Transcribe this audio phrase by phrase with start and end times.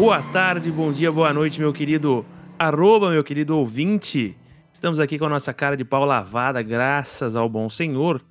[0.00, 2.24] boa tarde, bom dia, boa noite, meu querido
[2.58, 4.34] arroba, meu querido ouvinte.
[4.72, 8.24] Estamos aqui com a nossa cara de pau lavada, graças ao bom senhor.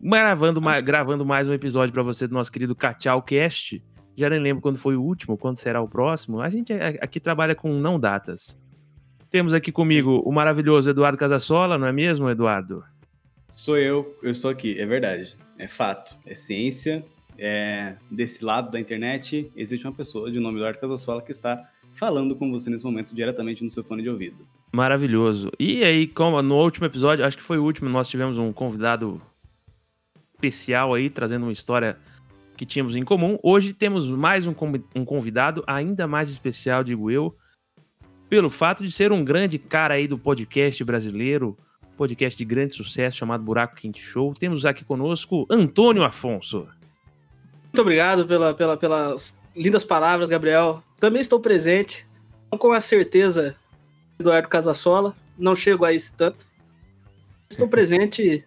[0.00, 3.84] Gravando, gravando mais um episódio para você do nosso querido Cachau Cast.
[4.16, 6.40] Já nem lembro quando foi o último, quando será o próximo.
[6.40, 8.58] A gente é, aqui trabalha com não datas.
[9.28, 12.82] Temos aqui comigo o maravilhoso Eduardo Casasola, não é mesmo, Eduardo?
[13.50, 15.36] Sou eu, eu estou aqui, é verdade.
[15.58, 17.04] É fato, é ciência.
[17.38, 22.34] É, desse lado da internet existe uma pessoa de nome Eduardo Casasola que está falando
[22.34, 24.46] com você nesse momento diretamente no seu fone de ouvido.
[24.72, 25.50] Maravilhoso.
[25.58, 29.22] E aí, como no último episódio, acho que foi o último, nós tivemos um convidado
[30.34, 31.96] especial aí, trazendo uma história
[32.56, 33.38] que tínhamos em comum.
[33.42, 34.54] Hoje temos mais um,
[34.94, 37.36] um convidado, ainda mais especial, digo eu,
[38.28, 41.56] pelo fato de ser um grande cara aí do podcast brasileiro,
[41.96, 44.34] podcast de grande sucesso chamado Buraco Quente Show.
[44.34, 46.68] Temos aqui conosco Antônio Afonso.
[47.68, 50.82] Muito obrigado pela, pela, pelas lindas palavras, Gabriel.
[50.98, 52.06] Também estou presente,
[52.58, 53.54] com a certeza
[54.18, 56.46] Eduardo Casasola, não chego a esse tanto.
[57.48, 58.44] Estou presente.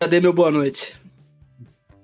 [0.00, 0.98] Cadê meu boa noite?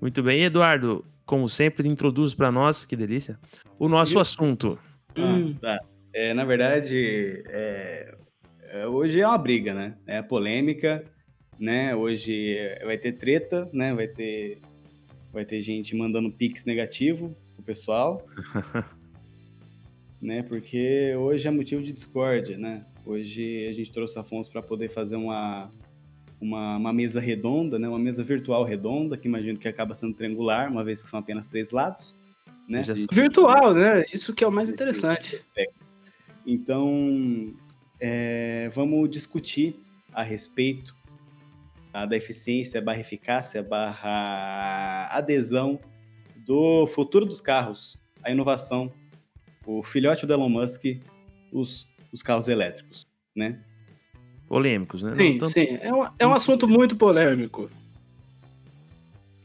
[0.00, 3.38] Muito bem, Eduardo, como sempre, introduz para nós, que delícia,
[3.78, 4.78] o nosso assunto.
[5.16, 5.56] Hum.
[5.62, 5.80] Ah, tá.
[6.12, 8.14] É, na verdade, é,
[8.70, 9.96] é, hoje é uma briga, né?
[10.06, 11.04] É polêmica,
[11.58, 11.94] né?
[11.94, 13.94] Hoje vai ter treta, né?
[13.94, 14.58] Vai ter,
[15.32, 18.26] vai ter gente mandando pix negativo pro pessoal.
[20.20, 20.42] né?
[20.42, 22.84] Porque hoje é motivo de discórdia, né?
[23.04, 25.70] Hoje a gente trouxe Afonso para poder fazer uma,
[26.40, 27.88] uma, uma, mesa redonda, né?
[27.88, 31.46] Uma mesa virtual redonda, que imagino que acaba sendo triangular, uma vez que são apenas
[31.46, 32.16] três lados.
[32.68, 32.82] Né?
[33.12, 34.04] Virtual, né?
[34.12, 35.46] Isso que é o mais interessante.
[36.44, 37.54] Então,
[38.00, 39.76] é, vamos discutir
[40.12, 40.96] a respeito
[41.96, 45.80] tá, da eficiência barra eficácia barra adesão
[46.44, 48.92] do futuro dos carros, a inovação,
[49.64, 50.84] o filhote do Elon Musk,
[51.50, 53.62] os, os carros elétricos, né?
[54.46, 55.14] Polêmicos, né?
[55.14, 55.50] Sim, tanto...
[55.50, 55.78] sim.
[55.80, 57.70] É um, é um assunto muito polêmico.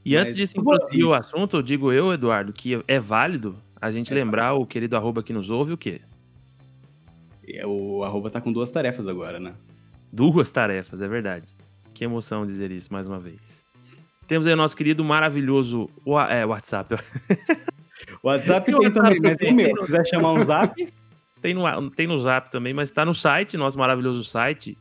[0.03, 4.11] E antes de se introduzir o assunto, digo eu, Eduardo, que é válido a gente
[4.11, 6.01] é lembrar o querido arroba que nos ouve o quê?
[7.47, 9.55] É, o arroba tá com duas tarefas agora, né?
[10.11, 11.55] Duas tarefas, é verdade.
[12.01, 13.63] Que emoção dizer isso mais uma vez.
[14.27, 15.87] Temos aí o nosso querido maravilhoso
[16.31, 16.95] é, WhatsApp.
[18.23, 19.77] WhatsApp tem, tem também, mas tem meu.
[19.77, 20.91] Se quiser chamar um zap.
[21.39, 24.75] Tem no, tem no zap também, mas está no site, nosso maravilhoso site,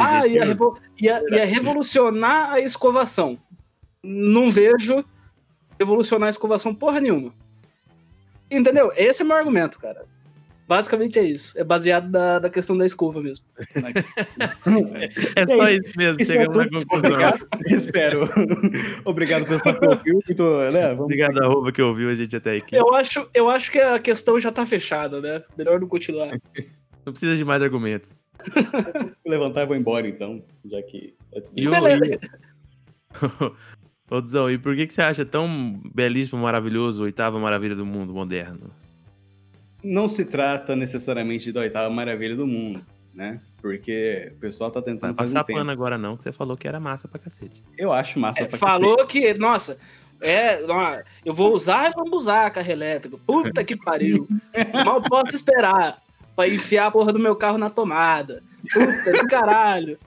[0.00, 3.38] ah, ia, revo, ia, ia revolucionar a escovação.
[4.04, 5.04] Não vejo
[5.78, 7.34] revolucionar a escovação porra nenhuma.
[8.50, 8.92] Entendeu?
[8.96, 10.04] Esse é o meu argumento, cara.
[10.66, 11.58] Basicamente é isso.
[11.58, 13.44] É baseado na, na questão da escova mesmo.
[15.36, 16.22] é só é isso, isso mesmo.
[16.22, 16.98] Isso Chegamos é na conclusão.
[16.98, 17.48] Obrigado.
[17.66, 18.28] Espero.
[19.04, 20.22] Obrigado pelo que ouviu.
[20.26, 20.88] Muito, né?
[20.88, 22.74] Vamos Obrigado a roupa que ouviu a gente até aqui.
[22.74, 25.42] Eu acho, eu acho que a questão já tá fechada, né?
[25.56, 26.30] Melhor não continuar.
[27.04, 28.16] não precisa de mais argumentos.
[29.22, 31.14] Vou levantar e vou embora, então, já que...
[31.32, 31.72] É e o,
[34.10, 38.12] Ô, Dzão, e por que, que você acha tão belíssimo, maravilhoso, oitava maravilha do mundo
[38.12, 38.70] moderno?
[39.82, 43.40] Não se trata necessariamente da oitava maravilha do mundo, né?
[43.60, 46.56] Porque o pessoal tá tentando Não fazer passar um pano agora não, que você falou
[46.56, 47.62] que era massa pra cacete.
[47.78, 49.12] Eu acho massa é, pra falou cacete.
[49.22, 49.78] Falou que, nossa,
[50.20, 50.60] é,
[51.24, 53.18] eu vou usar e não usar carro elétrico.
[53.18, 54.28] Puta que pariu.
[54.84, 56.02] Mal posso esperar
[56.34, 58.42] pra enfiar a porra do meu carro na tomada.
[58.72, 59.98] Puta de caralho.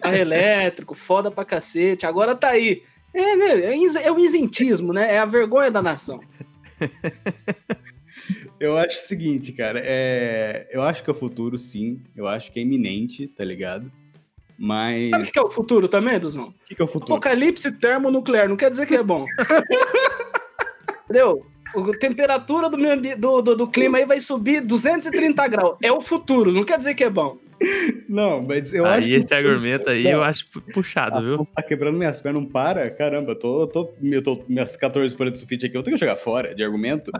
[0.00, 2.06] Carro elétrico, foda pra cacete.
[2.06, 2.82] Agora tá aí.
[3.14, 5.14] É, é, é o isentismo, né?
[5.14, 6.20] É a vergonha da nação.
[8.58, 9.82] Eu acho o seguinte, cara.
[9.84, 10.68] É...
[10.70, 12.00] Eu acho que é o futuro, sim.
[12.14, 13.90] Eu acho que é iminente, tá ligado?
[14.56, 15.10] Mas.
[15.10, 16.48] Sabe o que é o futuro também, Duzão?
[16.48, 17.14] O que, que é o futuro?
[17.14, 18.48] Apocalipse termonuclear.
[18.48, 19.26] Não quer dizer que é bom.
[21.10, 21.44] Entendeu?
[21.74, 25.76] A temperatura do, meio, do, do, do, clima aí vai subir 230 graus.
[25.82, 27.38] É o futuro, não quer dizer que é bom.
[28.08, 29.08] Não, mas eu aí acho.
[29.08, 31.46] Aí esse argumento aí eu acho puxado, viu?
[31.54, 32.90] Tá quebrando minhas pernas, não para?
[32.90, 36.00] Caramba, eu tô, tô, eu tô minhas 14 folhas de sulfite aqui, eu tenho que
[36.00, 37.10] jogar fora de argumento.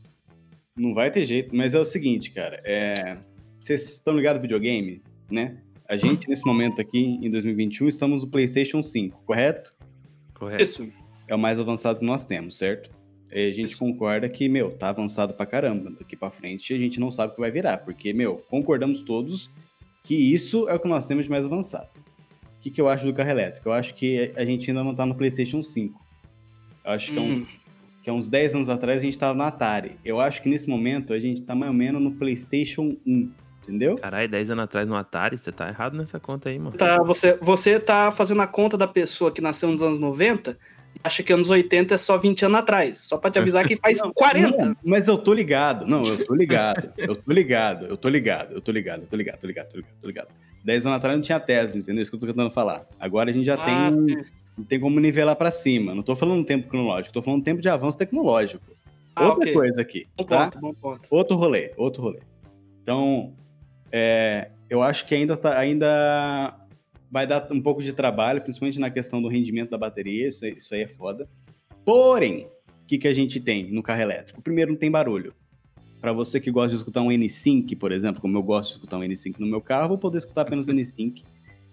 [0.76, 2.60] não vai ter jeito, mas é o seguinte, cara.
[2.64, 3.16] É...
[3.58, 5.58] Vocês estão ligados no videogame, né?
[5.86, 9.72] A gente, nesse momento aqui, em 2021, estamos no PlayStation 5, correto?
[10.32, 10.62] Correto.
[10.62, 10.88] Isso.
[11.26, 12.90] É o mais avançado que nós temos, certo?
[13.32, 13.78] E a gente Isso.
[13.78, 15.90] concorda que, meu, tá avançado pra caramba.
[15.98, 19.50] Daqui pra frente a gente não sabe o que vai virar, porque, meu, concordamos todos
[20.02, 21.88] que isso é o que nós temos de mais avançado.
[22.56, 23.68] O que, que eu acho do carro elétrico?
[23.68, 25.98] Eu acho que a gente ainda não tá no PlayStation 5.
[26.84, 27.22] Eu acho que, hum.
[27.22, 27.48] é uns,
[28.02, 29.96] que há uns 10 anos atrás a gente tava no Atari.
[30.04, 33.32] Eu acho que nesse momento a gente tá mais ou menos no PlayStation 1
[33.62, 33.96] entendeu?
[33.96, 36.76] Caralho, 10 anos atrás no Atari, você tá errado nessa conta aí, mano.
[36.76, 40.58] Tá, você, você tá fazendo a conta da pessoa que nasceu nos anos 90
[41.02, 42.98] acha que anos 80 é só 20 anos atrás.
[42.98, 44.64] Só pra te avisar que faz não, 40.
[44.64, 45.86] Não, mas eu tô ligado.
[45.86, 46.92] Não, eu tô ligado.
[46.96, 47.86] eu tô ligado.
[47.86, 48.54] Eu tô ligado.
[48.54, 49.02] Eu tô ligado.
[49.02, 49.38] Eu tô ligado.
[49.38, 49.68] Tô ligado.
[49.68, 49.96] Tô ligado.
[50.00, 50.28] Tô ligado.
[50.64, 52.02] 10 anos atrás não tinha tese, entendeu?
[52.02, 52.86] Isso que eu tô tentando falar.
[52.98, 53.92] Agora a gente já ah, tem.
[53.92, 54.24] Sim.
[54.58, 55.94] Não tem como nivelar para cima.
[55.94, 58.62] Não tô falando tempo cronológico, tô falando tempo de avanço tecnológico.
[59.14, 59.52] Ah, Outra okay.
[59.52, 60.06] coisa aqui.
[60.16, 60.50] Bom tá?
[60.50, 61.08] ponto, bom ponto.
[61.10, 62.20] Outro rolê, outro rolê.
[62.82, 63.32] Então,
[63.90, 66.54] é, eu acho que ainda, tá, ainda
[67.10, 70.74] vai dar um pouco de trabalho, principalmente na questão do rendimento da bateria, isso, isso
[70.74, 71.28] aí é foda.
[71.84, 72.48] Porém,
[72.82, 74.40] o que, que a gente tem no carro elétrico?
[74.40, 75.34] Primeiro, não tem barulho.
[76.00, 78.96] Para você que gosta de escutar um N5, por exemplo, como eu gosto de escutar
[78.96, 81.24] um N5 no meu carro, vou poder escutar apenas o N5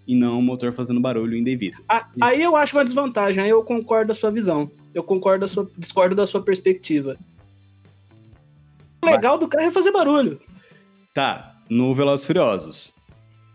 [0.06, 1.82] e não o motor fazendo barulho indevido.
[1.88, 4.70] Ah, aí eu acho uma desvantagem, aí eu concordo da sua visão.
[4.94, 7.16] Eu concordo da sua, discordo da sua perspectiva.
[9.02, 10.40] O legal do carro é fazer barulho.
[11.14, 12.94] Tá, no Velozes Furiosos.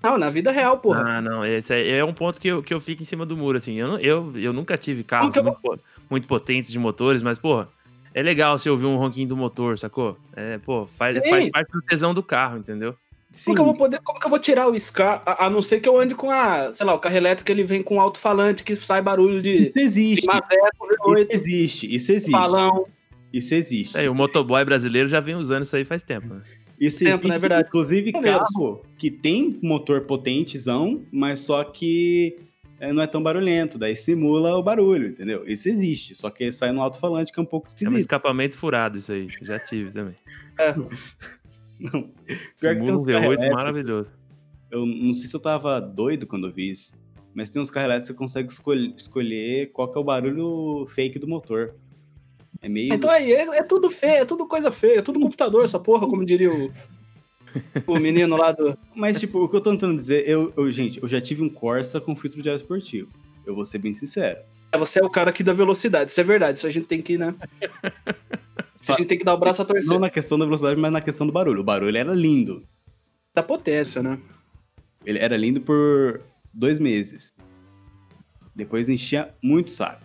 [0.04, 1.02] Não, na vida real, porra.
[1.02, 3.38] Ah, não, esse é, é um ponto que eu, que eu fico em cima do
[3.38, 3.76] muro, assim.
[3.76, 5.44] Eu, eu, eu nunca tive carros eu...
[5.44, 5.80] muito,
[6.10, 7.70] muito potentes de motores, mas, porra,
[8.14, 10.18] é legal você ouvir um ronquinho do motor, sacou?
[10.36, 12.96] É, pô, faz, faz parte do tesão do carro, entendeu?
[13.32, 13.46] Sim.
[13.46, 15.62] Como que eu vou poder, como que eu vou tirar o ska, a, a, não
[15.62, 18.02] ser que eu ande com a, sei lá, o carro elétrico ele vem com um
[18.02, 20.28] alto-falante que sai barulho de Isso existe.
[20.28, 22.32] De isso existe, isso existe.
[22.32, 22.86] Balão.
[23.32, 23.98] Isso existe.
[23.98, 26.28] É, isso o motoboy brasileiro já vem usando isso aí faz tempo.
[26.28, 26.42] Né?
[26.80, 27.68] Isso tempo, é verdade.
[27.68, 32.38] Inclusive, carro que tem motor potentezão, mas só que
[32.80, 35.44] é, não é tão barulhento, daí simula o barulho, entendeu?
[35.48, 37.94] Isso existe, só que sai no alto-falante que é um pouco esquisito.
[37.94, 40.16] É um escapamento furado isso aí, já tive também.
[40.60, 40.76] É.
[41.80, 42.12] Não.
[42.60, 44.12] Pior que tem uns V8 maravilhoso.
[44.70, 46.94] Eu não sei se eu tava doido quando eu vi isso,
[47.34, 50.86] mas tem uns carros elétricos que você consegue escolher, escolher qual que é o barulho
[50.88, 51.74] fake do motor.
[52.64, 52.94] É meio.
[52.94, 56.08] Então aí, é, é, tudo feio, é tudo coisa feia, é tudo computador, essa porra,
[56.08, 56.72] como diria o,
[57.86, 58.78] o menino lá do.
[58.96, 61.50] Mas, tipo, o que eu tô tentando dizer, eu, eu, gente, eu já tive um
[61.50, 63.10] Corsa com filtro de ar esportivo.
[63.46, 64.40] Eu vou ser bem sincero.
[64.72, 67.02] É, você é o cara aqui da velocidade, isso é verdade, isso a gente tem
[67.02, 67.36] que, né?
[68.88, 69.92] a gente tem que dar o braço a torcer.
[69.92, 71.60] Não na questão da velocidade, mas na questão do barulho.
[71.60, 72.66] O barulho era lindo.
[73.36, 74.18] Da potência, né?
[75.06, 76.22] Ele era lindo por
[76.54, 77.34] dois meses.
[78.56, 80.03] Depois enchia muito saco.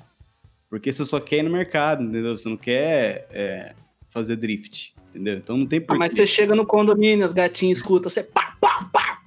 [0.70, 2.36] Porque você só quer ir no mercado, entendeu?
[2.36, 3.74] Você não quer é,
[4.08, 5.36] fazer drift, entendeu?
[5.36, 5.94] Então não tem porquê.
[5.94, 9.22] Ah, mas você chega no condomínio, as gatinhas escutam, você pá, pá, pá.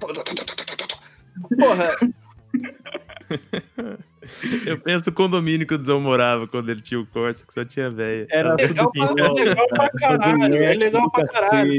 [1.58, 1.90] Porra.
[4.66, 7.66] Eu penso no condomínio que o Dzão morava quando ele tinha o Corsa, que só
[7.66, 8.28] tinha velha.
[8.30, 11.74] Era legal, tudo assim, pra, é legal pra caralho, é legal pra caralho.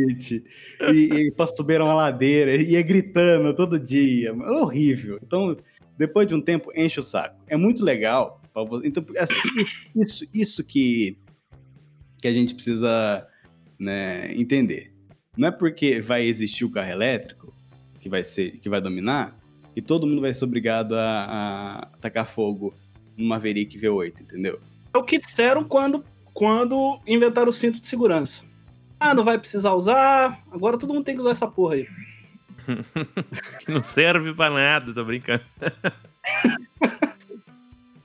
[0.91, 4.31] E, e pastubeira uma ladeira, ia gritando todo dia.
[4.31, 5.19] É horrível.
[5.23, 5.57] Então,
[5.97, 7.37] depois de um tempo, enche o saco.
[7.47, 8.42] É muito legal
[8.85, 9.41] então, assim,
[9.97, 11.19] isso, isso que,
[12.21, 13.27] que a gente precisa
[13.79, 14.93] né, entender.
[15.37, 17.55] Não é porque vai existir o carro elétrico
[17.99, 19.39] que vai ser, que vai dominar,
[19.75, 22.75] e todo mundo vai ser obrigado a, a tacar fogo
[23.17, 24.61] no Maverick V8, entendeu?
[24.93, 26.05] É o que disseram quando,
[26.35, 28.45] quando inventaram o cinto de segurança.
[29.01, 31.89] Ah, não vai precisar usar, agora todo mundo tem que usar essa porra aí.
[33.67, 35.43] não serve pra nada, tô brincando.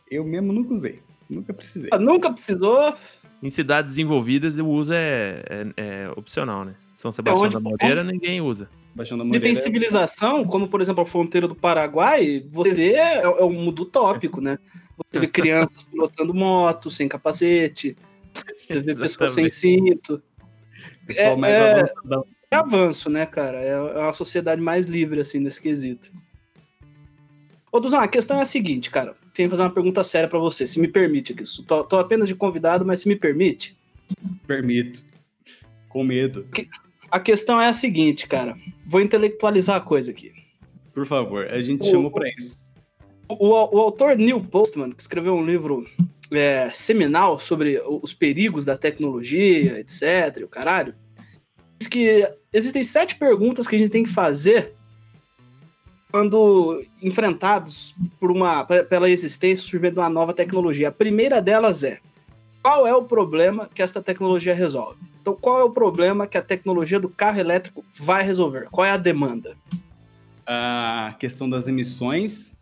[0.09, 1.01] Eu mesmo nunca usei.
[1.29, 1.89] Nunca precisei.
[1.91, 2.93] Ah, nunca precisou?
[3.41, 6.75] Em cidades desenvolvidas, o uso é, é, é opcional, né?
[6.95, 8.13] São Sebastião é onde, da Moreira, onde...
[8.13, 8.69] ninguém usa.
[8.91, 9.45] Sebastião da Moreira.
[9.45, 13.53] E tem civilização, como por exemplo a fronteira do Paraguai, você vê, é, é um
[13.53, 14.57] mundo utópico, né?
[15.11, 17.95] Você vê crianças pilotando moto, sem capacete,
[18.67, 20.21] você vê pessoas sem cinto.
[21.05, 21.93] Pessoal é, mais é,
[22.51, 23.59] é avanço, né, cara?
[23.59, 26.11] É, é uma sociedade mais livre, assim, nesse quesito.
[27.77, 29.13] Ô, Duzão, a questão é a seguinte, cara.
[29.35, 31.43] Tenho que fazer uma pergunta séria para você, se me permite aqui.
[31.61, 33.77] Tô, tô, apenas de convidado, mas se me permite.
[34.47, 35.05] Permito.
[35.87, 36.47] com medo.
[37.11, 38.57] A questão é a seguinte, cara.
[38.83, 40.33] Vou intelectualizar a coisa aqui.
[40.91, 42.59] Por favor, a gente o, chamou para isso.
[43.29, 45.87] O, o, o, autor Neil Postman, que escreveu um livro
[46.31, 50.95] é, seminal sobre os perigos da tecnologia, etc., o caralho,
[51.79, 54.73] diz que existem sete perguntas que a gente tem que fazer
[56.11, 60.87] quando enfrentados por uma, pela existência surgindo de uma nova tecnologia.
[60.87, 61.99] A primeira delas é:
[62.61, 64.99] qual é o problema que esta tecnologia resolve?
[65.21, 68.67] Então, qual é o problema que a tecnologia do carro elétrico vai resolver?
[68.71, 69.57] Qual é a demanda?
[70.45, 72.57] A questão das emissões,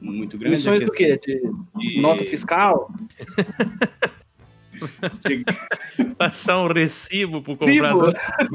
[0.00, 0.54] muito grande.
[0.54, 1.18] Emissões do quê?
[1.18, 1.42] De,
[1.76, 2.00] de...
[2.00, 2.90] nota fiscal?
[6.18, 8.14] Passar um recibo pro comprador.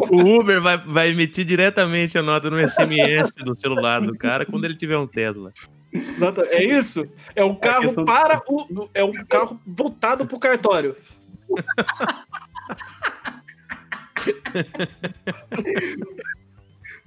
[0.09, 4.65] O Uber vai, vai emitir diretamente a nota no SMS do celular do cara quando
[4.65, 5.53] ele tiver um Tesla.
[5.91, 7.07] Exato, é isso.
[7.35, 8.05] É um carro questão...
[8.05, 8.89] para o.
[8.93, 10.95] É um carro voltado pro cartório.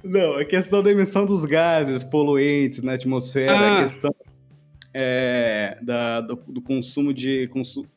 [0.02, 3.78] Não, a questão da emissão dos gases poluentes na atmosfera, ah.
[3.78, 4.14] a questão
[4.94, 7.50] é, da, do, do, consumo de,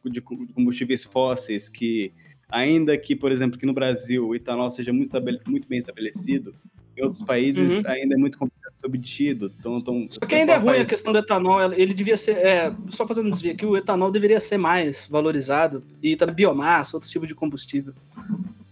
[0.04, 2.12] de combustíveis fósseis, que
[2.50, 5.12] ainda que, por exemplo, que no Brasil o etanol seja muito,
[5.48, 6.56] muito bem estabelecido,
[6.98, 7.92] em outros países uhum.
[7.92, 9.54] ainda é muito complicado ser obtido.
[9.60, 10.82] Então, então, só que ainda é ruim faz...
[10.82, 14.10] a questão do etanol, ele devia ser, é, só fazendo um desvio aqui, o etanol
[14.10, 17.94] deveria ser mais valorizado, e também biomassa, outro tipo de combustível.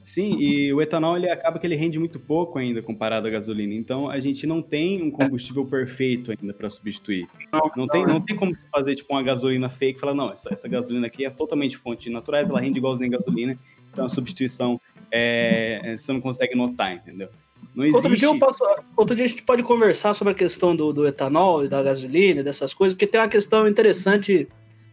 [0.06, 3.74] Sim, e o etanol ele acaba que ele rende muito pouco ainda comparado à gasolina.
[3.74, 7.28] Então a gente não tem um combustível perfeito ainda para substituir.
[7.52, 10.54] Não, não, tem, não tem como fazer tipo uma gasolina fake e falar, não, essa,
[10.54, 13.60] essa gasolina aqui é totalmente fonte naturais, ela rende igualzinho a gasolina,
[13.92, 17.30] então a substituição é, você não consegue notar, entendeu?
[17.76, 18.64] Outro, dia eu posso,
[18.96, 22.44] outro dia a gente pode conversar sobre a questão do, do etanol e da gasolina,
[22.44, 24.48] dessas coisas, porque tem uma questão interessante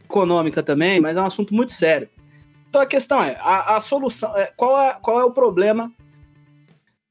[0.07, 2.09] econômica também, mas é um assunto muito sério.
[2.73, 5.93] Então a questão é, a, a solução, é, qual, é, qual é o problema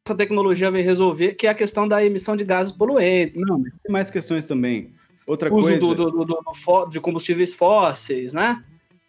[0.04, 3.40] que essa tecnologia vai resolver, que é a questão da emissão de gases poluentes.
[3.46, 4.92] Não, mas tem mais questões também.
[5.28, 5.80] Outra uso coisa...
[5.80, 8.64] Do, do, do, do, de combustíveis fósseis, né?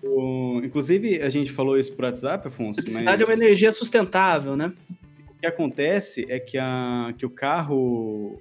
[0.04, 3.20] O, inclusive, a gente falou isso por WhatsApp, Afonso, a mas...
[3.22, 4.74] é uma energia sustentável, né?
[5.30, 8.38] O que acontece é que, a, que o carro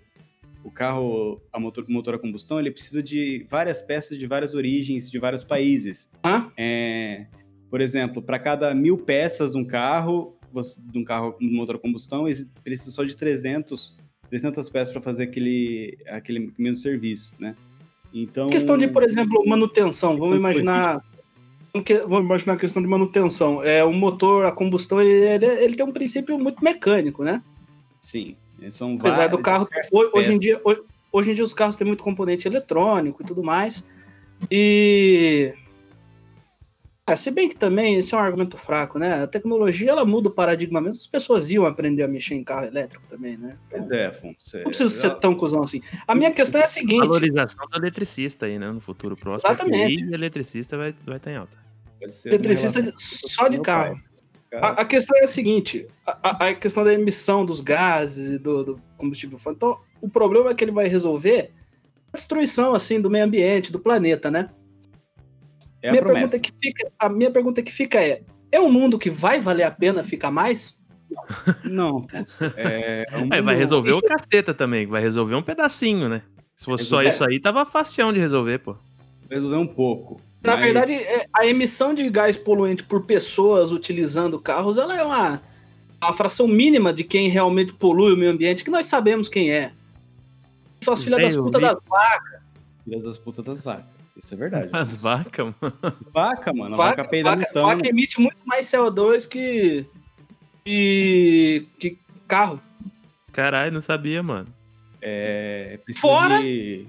[0.66, 5.10] o carro a motor, motor a combustão ele precisa de várias peças de várias origens
[5.10, 6.52] de vários países ah?
[6.56, 7.26] é,
[7.72, 10.36] por exemplo, para cada mil peças de um carro,
[10.78, 12.26] de um carro de motor a combustão,
[12.62, 13.98] precisa só de 300,
[14.30, 17.56] 300 peças para fazer aquele, aquele mesmo serviço, né?
[18.14, 18.50] Então...
[18.50, 20.18] Questão de, por exemplo, manutenção.
[20.18, 21.02] Vamos imaginar...
[22.06, 23.64] Vamos imaginar a questão de manutenção.
[23.64, 27.42] É, o motor a combustão, ele, ele, tem um princípio muito mecânico, né?
[28.02, 28.36] Sim.
[28.70, 29.70] São Apesar do carro...
[30.14, 33.42] Hoje, em dia, hoje, hoje em dia os carros têm muito componente eletrônico e tudo
[33.42, 33.82] mais.
[34.52, 35.54] E
[37.12, 39.24] é, se bem que também esse é um argumento fraco, né?
[39.24, 42.66] A tecnologia ela muda o paradigma mesmo, as pessoas iam aprender a mexer em carro
[42.66, 43.58] elétrico também, né?
[43.70, 44.58] Pois é, Afonso.
[44.58, 45.82] Não precisa ser tão cuzão assim.
[46.08, 48.72] A minha questão é a seguinte: valorização do eletricista aí, né?
[48.72, 49.52] No futuro próximo.
[49.52, 50.06] Exatamente.
[50.06, 51.58] E eletricista vai, vai estar em alta.
[52.26, 54.00] Eletricista só de carro.
[54.54, 58.64] A, a, questão é a seguinte: a, a, questão da emissão dos gases e do,
[58.64, 59.38] do combustível.
[59.48, 61.52] Então, o problema é que ele vai resolver
[62.12, 64.50] a destruição assim do meio ambiente, do planeta, né?
[65.82, 66.40] É a minha promessa.
[66.40, 68.22] Pergunta que fica, a minha pergunta que fica é:
[68.52, 70.80] é um mundo que vai valer a pena ficar mais?
[71.64, 72.06] Não.
[72.56, 76.22] É, é um vai resolver o caceta também, vai resolver um pedacinho, né?
[76.56, 78.76] Se fosse só isso aí, tava facião de resolver, pô.
[79.30, 80.22] Resolver um pouco.
[80.44, 80.62] Na mas...
[80.62, 85.42] verdade, é, a emissão de gás poluente por pessoas utilizando carros, ela é uma,
[86.02, 89.72] uma fração mínima de quem realmente polui o meio ambiente, que nós sabemos quem é.
[90.82, 92.42] São as filhas das putas das vacas.
[92.84, 94.01] Filhas das putas das vacas.
[94.16, 94.70] Isso é verdade.
[94.72, 95.78] As vacas, mano.
[96.14, 96.76] Vaca, mano.
[96.76, 97.66] Vaca, vaca vaca, então.
[97.66, 99.86] vaca emite muito mais CO2 que.
[100.64, 101.68] que.
[101.80, 102.62] que carro.
[103.32, 104.54] Caralho, não sabia, mano.
[105.02, 105.80] É.
[105.84, 106.42] Precisa Fora...
[106.42, 106.88] de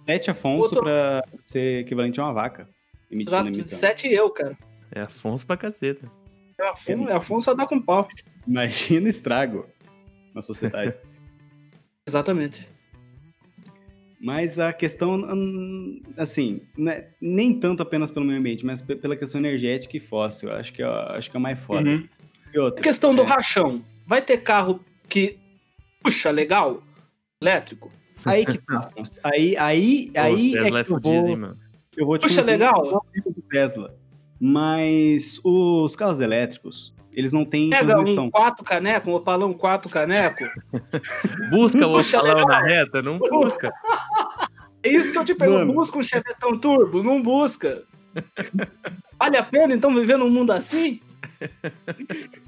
[0.00, 0.82] sete Afonso Outro...
[0.82, 2.68] pra ser equivalente a uma vaca.
[3.10, 4.56] Exato, de sete eu, cara.
[4.90, 6.10] É Afonso pra caceta.
[6.58, 8.08] É Afonso, é Afonso a dar com pau.
[8.46, 9.66] Imagina estrago
[10.34, 10.96] na sociedade.
[12.06, 12.68] Exatamente.
[14.22, 19.40] Mas a questão, hum, assim, né, nem tanto apenas pelo meio ambiente, mas pela questão
[19.40, 20.52] energética e fóssil.
[20.52, 21.90] Acho que é, acho que é mais foda.
[21.90, 22.08] Uhum.
[22.54, 23.16] E outra, a questão é...
[23.16, 23.84] do rachão.
[24.06, 25.40] Vai ter carro que
[26.00, 26.84] puxa legal,
[27.40, 27.90] elétrico?
[28.24, 28.90] Aí que tá.
[29.24, 31.54] Aí, aí, Pô, aí é que é eu, vou, hein,
[31.96, 33.04] eu vou te Puxa legal?
[33.50, 33.92] Tesla.
[34.40, 38.26] Mas os carros elétricos, eles não têm Pega transmissão.
[38.26, 40.44] um quatro caneco, um opalão quatro caneco.
[41.50, 43.72] busca o opalão na reta, não busca.
[44.82, 47.02] É isso que eu te pergunto, busca um Chevetão turbo?
[47.02, 47.84] Não busca.
[49.18, 51.00] Vale a pena, então, viver num mundo assim?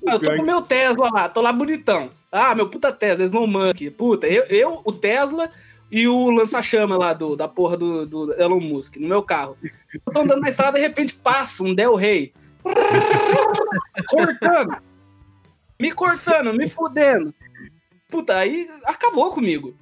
[0.07, 2.11] Ah, eu tô com meu Tesla lá, tô lá bonitão.
[2.31, 3.81] Ah, meu puta Tesla, Elon Musk.
[3.97, 5.51] Puta, eu, eu o Tesla
[5.91, 9.57] e o lança-chama lá do, da porra do, do Elon Musk no meu carro.
[9.63, 12.33] Eu tô andando na estrada, de repente passa um Del Rey.
[14.09, 14.77] cortando.
[15.81, 17.35] Me cortando, me fudendo.
[18.09, 19.75] Puta, aí acabou comigo.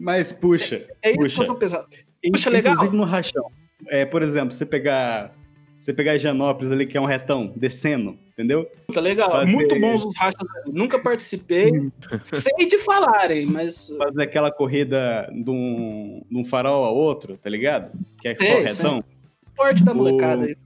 [0.00, 0.86] Mas puxa.
[1.02, 1.36] É, é isso puxa.
[1.36, 1.86] que eu tô pensando.
[2.32, 2.72] Puxa, legal.
[2.72, 3.52] Inclusive no rachão.
[3.86, 5.38] É, por exemplo, você pegar.
[5.78, 8.70] Você pegar Higienópolis ali, que é um retão, descendo, entendeu?
[8.92, 9.30] Tá legal.
[9.30, 9.50] Fazer...
[9.50, 10.46] Muito bons os rachas.
[10.66, 11.90] Nunca participei.
[12.22, 13.88] sei de falarem, mas.
[13.96, 17.92] Fazer aquela corrida de um, de um farol a outro, tá ligado?
[18.20, 19.04] Que é sei, só retão.
[19.42, 20.44] Esporte da molecada o...
[20.46, 20.56] aí.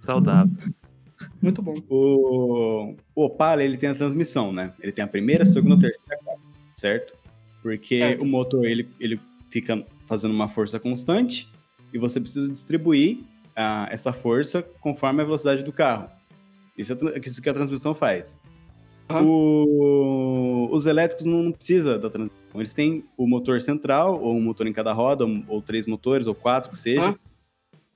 [0.00, 0.52] Saudável.
[1.40, 1.74] Muito bom.
[1.88, 4.72] O, o Opala, ele tem a transmissão, né?
[4.80, 6.18] Ele tem a primeira, a segunda, a terceira,
[6.74, 7.21] certo?
[7.62, 8.18] Porque é.
[8.20, 11.48] o motor, ele, ele fica fazendo uma força constante
[11.92, 13.18] e você precisa distribuir
[13.50, 16.10] uh, essa força conforme a velocidade do carro.
[16.76, 18.38] Isso é isso que a transmissão faz.
[19.10, 19.26] Uhum.
[19.26, 22.42] O, os elétricos não, não precisa da transmissão.
[22.54, 26.26] Eles têm o motor central, ou um motor em cada roda, ou, ou três motores,
[26.26, 27.08] ou quatro, que seja.
[27.08, 27.14] Uhum.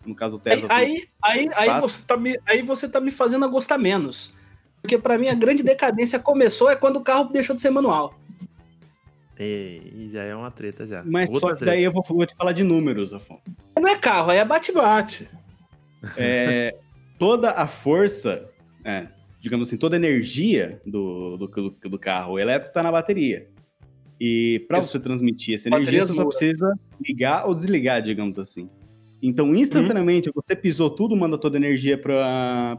[0.04, 0.68] No caso, o Tesla.
[0.70, 4.32] Aí, aí, aí, aí, você tá me, aí você tá me fazendo a gostar menos.
[4.80, 8.14] Porque para mim a grande decadência começou é quando o carro deixou de ser manual.
[9.38, 11.02] E já é uma treta já.
[11.04, 11.72] Mas Outra só que treta.
[11.72, 13.42] daí eu vou, vou, te falar de números, Afonso.
[13.78, 15.28] Não é carro, aí é bate-bate.
[16.16, 16.76] É,
[17.18, 18.48] toda a força,
[18.84, 19.08] é,
[19.40, 23.48] digamos assim, toda a energia do, do, do, do carro elétrico está na bateria.
[24.20, 26.72] E para você transmitir essa energia, você só precisa
[27.04, 28.70] ligar ou desligar, digamos assim.
[29.20, 30.34] Então, instantaneamente, uhum.
[30.36, 32.78] você pisou tudo, manda toda a energia para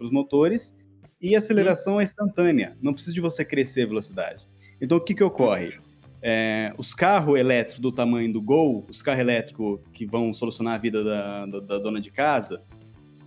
[0.00, 0.76] os motores
[1.20, 2.00] e a aceleração uhum.
[2.00, 2.76] é instantânea.
[2.80, 4.46] Não precisa de você crescer a velocidade.
[4.80, 5.78] Então, o que, que ocorre?
[6.20, 10.78] É, os carros elétricos do tamanho do Gol, os carros elétricos que vão solucionar a
[10.78, 12.62] vida da, da, da dona de casa,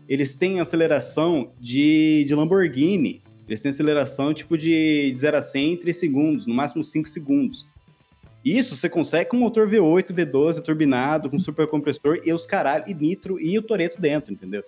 [0.07, 3.21] eles têm aceleração de, de Lamborghini.
[3.47, 7.07] Eles têm aceleração tipo de, de 0 a 100 em 3 segundos, no máximo 5
[7.07, 7.65] segundos.
[8.43, 13.39] Isso você consegue com motor V8, V12, turbinado, com supercompressor e os caralho, e nitro
[13.39, 14.63] e o Toreto dentro, entendeu?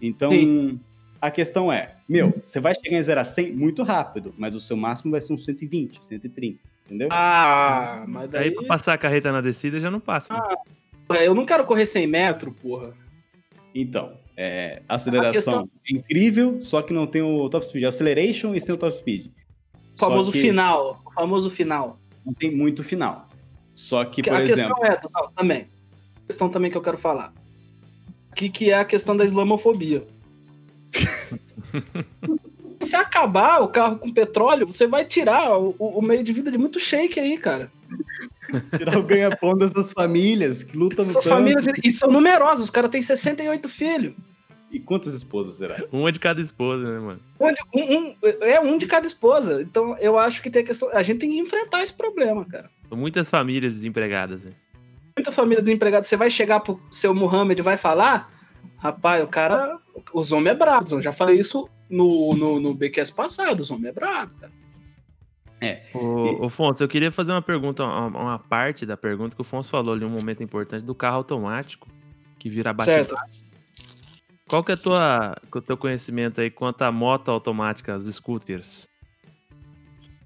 [0.00, 0.78] Então, Sim.
[1.24, 4.60] A questão é, meu, você vai chegar em 0 a 100 muito rápido, mas o
[4.60, 7.08] seu máximo vai ser uns 120, 130, entendeu?
[7.10, 8.44] Ah, mas daí...
[8.44, 10.34] Aí pra passar a carreta na descida já não passa.
[10.34, 10.40] Né?
[11.08, 12.92] Ah, eu não quero correr 100 metros, porra.
[13.74, 15.70] Então, é, aceleração questão...
[15.88, 17.84] é incrível, só que não tem o top speed.
[17.84, 19.28] Acceleration e sem o top speed.
[19.96, 20.42] O famoso que...
[20.42, 21.00] final.
[21.06, 23.30] O famoso final não tem muito final.
[23.74, 24.76] Só que, por a exemplo...
[24.76, 25.68] A questão é, também,
[26.16, 27.32] a questão também que eu quero falar.
[28.30, 30.06] O que, que é a questão da islamofobia?
[32.80, 36.58] Se acabar o carro com petróleo, você vai tirar o, o meio de vida de
[36.58, 37.70] muito shake aí, cara.
[38.76, 41.34] Tirar o ganha-pão dessas famílias que lutam Essas tanto.
[41.34, 44.14] famílias, e são numerosas, os caras têm 68 filhos.
[44.70, 45.84] E quantas esposas será?
[45.92, 47.20] Uma de cada esposa, né, mano?
[47.40, 49.62] Um, um, é um de cada esposa.
[49.62, 50.90] Então eu acho que tem a questão.
[50.90, 52.68] A gente tem que enfrentar esse problema, cara.
[52.88, 54.50] São muitas famílias desempregadas, né?
[55.16, 56.04] Muita família desempregada.
[56.04, 58.33] Você vai chegar pro seu Muhammad e vai falar.
[58.84, 59.78] Rapaz, o cara.
[60.12, 60.94] Os homens é brabo.
[60.94, 63.60] Eu já falei isso no, no, no BQS passado.
[63.60, 64.52] Os homens é brabo, cara.
[65.60, 65.82] É.
[65.94, 69.44] Ô, ô Fonso, eu queria fazer uma pergunta, uma, uma, parte da pergunta que o
[69.44, 71.88] Fonso falou ali, um momento importante do carro automático
[72.38, 72.90] que vira bate
[74.46, 78.86] qual que é tua, o teu conhecimento aí quanto a moto automática, as scooters?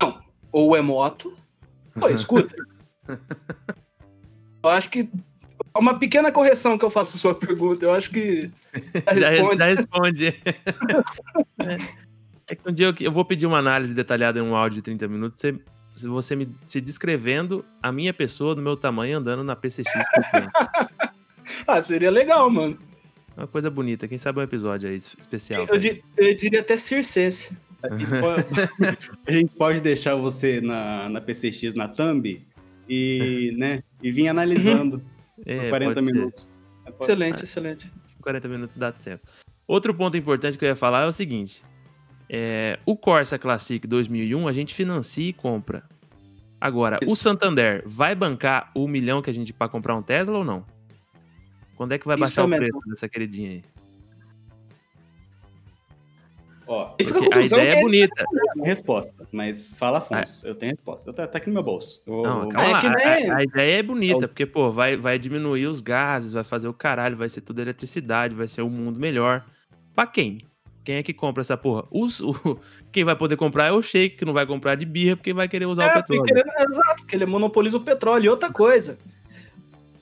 [0.02, 1.38] Não, ou é moto,
[2.00, 2.58] ou é scooter.
[4.62, 5.08] eu acho que
[5.78, 8.50] uma pequena correção que eu faço a sua pergunta, eu acho que
[9.16, 9.58] já responde.
[9.58, 10.26] Já, responde.
[12.46, 14.82] é que um dia eu, eu, vou pedir uma análise detalhada em um áudio de
[14.82, 15.54] 30 minutos, você,
[16.06, 19.92] você me se descrevendo a minha pessoa do meu tamanho andando na PCX.
[21.66, 22.78] ah, seria legal, mano.
[23.36, 24.08] Uma coisa bonita.
[24.08, 25.66] Quem sabe um episódio aí especial.
[25.68, 27.56] Eu, di eu diria até circense.
[29.26, 32.44] a gente pode deixar você na, na PCX, na Thumb,
[32.88, 35.02] e, né, e vir analisando.
[35.48, 36.52] É, 40 minutos.
[37.00, 37.92] Excelente, excelente.
[38.20, 39.32] 40 minutos dá certo.
[39.66, 41.62] Outro ponto importante que eu ia falar é o seguinte.
[42.28, 45.82] É, o Corsa Classic 2001 a gente financia e compra.
[46.60, 47.12] Agora, Isso.
[47.12, 50.66] o Santander vai bancar o milhão que a gente para comprar um Tesla ou não?
[51.76, 53.64] Quando é que vai Isso baixar o preço dessa queridinha aí?
[56.68, 58.24] Ó, a, a ideia é bonita.
[58.62, 60.44] resposta, mas fala, Afonso.
[60.44, 60.48] Ah.
[60.50, 61.12] Eu tenho resposta.
[61.14, 62.02] Tá, tá aqui no meu bolso.
[62.06, 62.94] Não, calma é lá.
[62.94, 63.30] Nem...
[63.30, 66.74] A, a, ideia é bonita, porque, pô, vai, vai diminuir os gases, vai fazer o
[66.74, 69.46] caralho, vai ser tudo eletricidade, vai ser um mundo melhor.
[69.94, 70.42] Pra quem?
[70.84, 71.86] Quem é que compra essa porra?
[71.90, 72.34] Os, o,
[72.92, 75.48] quem vai poder comprar é o Shake, que não vai comprar de birra porque vai
[75.48, 76.20] querer usar é, o petróleo.
[76.26, 78.26] Porque ele, exato, porque ele monopoliza o petróleo.
[78.26, 78.98] E outra coisa,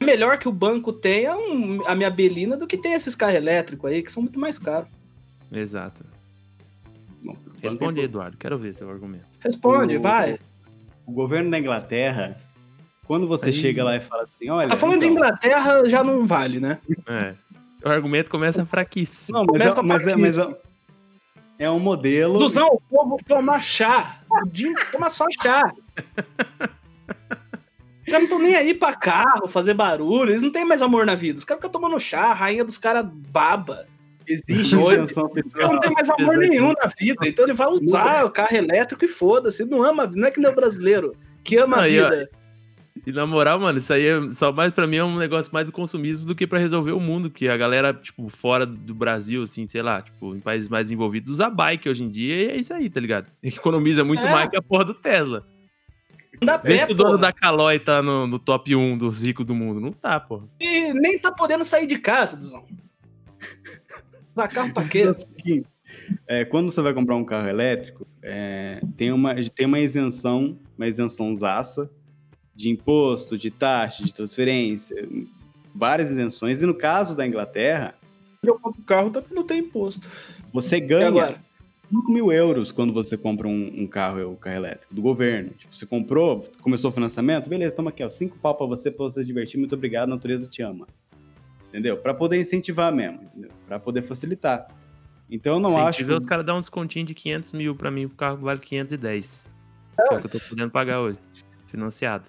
[0.00, 3.36] É melhor que o banco tenha um, a minha Belina do que tem esses carros
[3.36, 4.88] elétricos aí, que são muito mais caros.
[5.52, 6.15] Exato.
[7.62, 8.36] Responde, Eduardo.
[8.36, 9.38] Quero ver seu argumento.
[9.40, 10.38] Responde, o, vai.
[11.06, 12.40] O governo da Inglaterra,
[13.06, 13.52] quando você aí...
[13.52, 14.68] chega lá e fala assim, olha...
[14.68, 15.08] Tá falando então...
[15.08, 16.78] de Inglaterra, já não vale, né?
[17.06, 17.34] É.
[17.84, 19.38] O argumento começa fraquíssimo.
[19.38, 20.58] Não, mas, começa é, mas, é, mas
[21.58, 22.38] é, é um modelo...
[22.38, 24.20] Duzão, o povo toma chá.
[24.30, 25.72] O toma só chá.
[28.06, 30.30] Já não estão nem aí pra carro, fazer barulho.
[30.30, 31.38] Eles não têm mais amor na vida.
[31.38, 33.86] Os caras ficam tomando chá, a rainha dos caras baba.
[34.28, 35.72] Existe isenção fiscal.
[35.72, 37.26] não tem mais amor nenhum na vida.
[37.26, 39.64] Então ele vai usar o carro elétrico e foda-se.
[39.64, 42.28] Não ama, não é que nem o brasileiro que ama a vida.
[43.06, 45.64] E na moral, mano, isso aí é só mais pra mim é um negócio mais
[45.64, 47.30] do consumismo do que para resolver o mundo.
[47.30, 51.30] Que a galera, tipo, fora do Brasil, assim, sei lá, tipo, em países mais envolvidos,
[51.30, 53.30] usa bike hoje em dia e é isso aí, tá ligado?
[53.42, 54.30] Economiza muito é.
[54.30, 55.46] mais que a porra do Tesla.
[56.40, 59.54] Não dá pé, o dono da Calói tá no, no, top 1 dos ricos do
[59.54, 59.80] mundo.
[59.80, 60.46] Não tá, porra.
[60.60, 62.64] E nem tá podendo sair de casa, Duzão.
[64.36, 65.10] Usar carro pra quê?
[66.28, 70.86] É, quando você vai comprar um carro elétrico, é, tem, uma, tem uma isenção, uma
[70.86, 71.90] isenção zaça
[72.54, 75.08] de imposto, de taxa, de transferência,
[75.74, 76.62] várias isenções.
[76.62, 77.94] E no caso da Inglaterra.
[78.42, 80.06] Eu compro carro também não tem imposto.
[80.52, 81.42] Você ganha
[81.82, 85.50] 5 mil euros quando você compra um, um carro, um carro elétrico do governo.
[85.56, 89.04] Tipo, você comprou, começou o financiamento, beleza, toma aqui, ó, 5 pau pra você, pra
[89.04, 90.86] você se divertir, muito obrigado, a natureza te ama
[91.68, 91.96] entendeu?
[91.96, 93.20] Para poder incentivar mesmo,
[93.66, 94.68] para poder facilitar.
[95.30, 96.04] Então eu não Sim, acho.
[96.04, 96.12] Que...
[96.12, 99.50] os caras dão um descontinho de 500 mil para mim, o carro vale 510.
[99.98, 100.02] É.
[100.02, 101.18] Que é o que eu tô podendo pagar hoje,
[101.66, 102.28] financiado.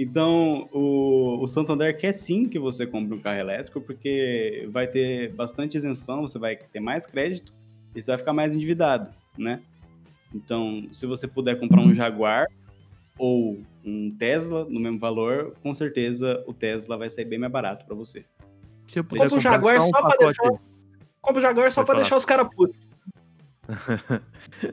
[0.00, 5.32] Então, o, o Santander quer sim que você compre um carro elétrico, porque vai ter
[5.32, 7.52] bastante isenção, você vai ter mais crédito
[7.96, 9.60] e você vai ficar mais endividado, né?
[10.32, 12.46] Então, se você puder comprar um Jaguar,
[13.18, 17.84] ou um Tesla no mesmo valor, com certeza o Tesla vai sair bem mais barato
[17.84, 18.24] para você.
[18.86, 20.48] Se eu puder compra o Jaguar só, um para deixar,
[21.20, 22.78] compra o Jaguar só para deixar os caras putos.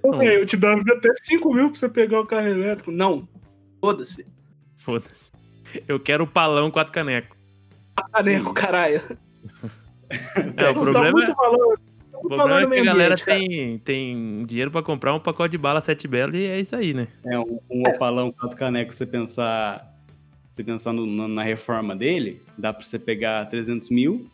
[0.02, 2.92] okay, eu te dou até 5 mil pra você pegar o carro elétrico.
[2.92, 3.28] Não.
[3.82, 4.26] Foda-se.
[4.78, 5.32] Foda-se.
[5.88, 7.36] Eu quero o palão quatro caneco.
[8.14, 9.02] Caneco, caralho.
[10.56, 11.80] É, o problema muito valor.
[12.24, 15.82] O problema é que a galera tem, tem dinheiro pra comprar um pacote de bala
[15.82, 17.08] sete belo e é isso aí, né?
[17.26, 19.94] É, um, um opalão quatro caneco, você pensar,
[20.48, 24.30] você pensar no, no, na reforma dele, dá pra você pegar 300 mil,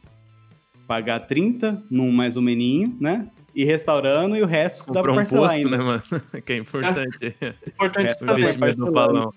[0.87, 3.27] pagar 30 num mais ou meninho, né?
[3.53, 5.77] E restaurando e o resto Comprou dá pra parcelar um posto, ainda.
[5.77, 6.03] né, mano?
[6.45, 7.35] Que é importante.
[7.41, 8.43] É, importante também.
[8.43, 9.33] investimento no palão.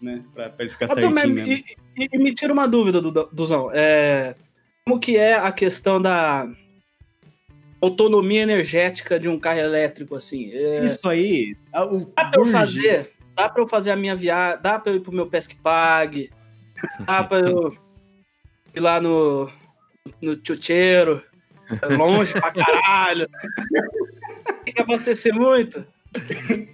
[0.00, 0.22] Né?
[0.32, 1.64] Pra, pra ele ficar Mas, certinho e,
[1.98, 3.00] e, e, me tira uma dúvida,
[3.32, 3.70] Duzão.
[3.72, 4.34] É,
[4.86, 6.48] como que é a questão da
[7.80, 10.50] autonomia energética de um carro elétrico, assim.
[10.52, 10.80] É...
[10.80, 11.56] Isso aí.
[11.74, 13.12] O dá pra eu fazer.
[13.36, 14.60] Dá pra eu fazer a minha viagem.
[14.62, 16.30] Dá pra eu ir pro meu Pesquipag.
[17.06, 17.74] Dá pra eu
[18.74, 19.50] ir lá no.
[20.20, 21.22] no Chucheiro.
[21.96, 23.28] Longe pra caralho.
[24.64, 25.86] Tem que abastecer muito.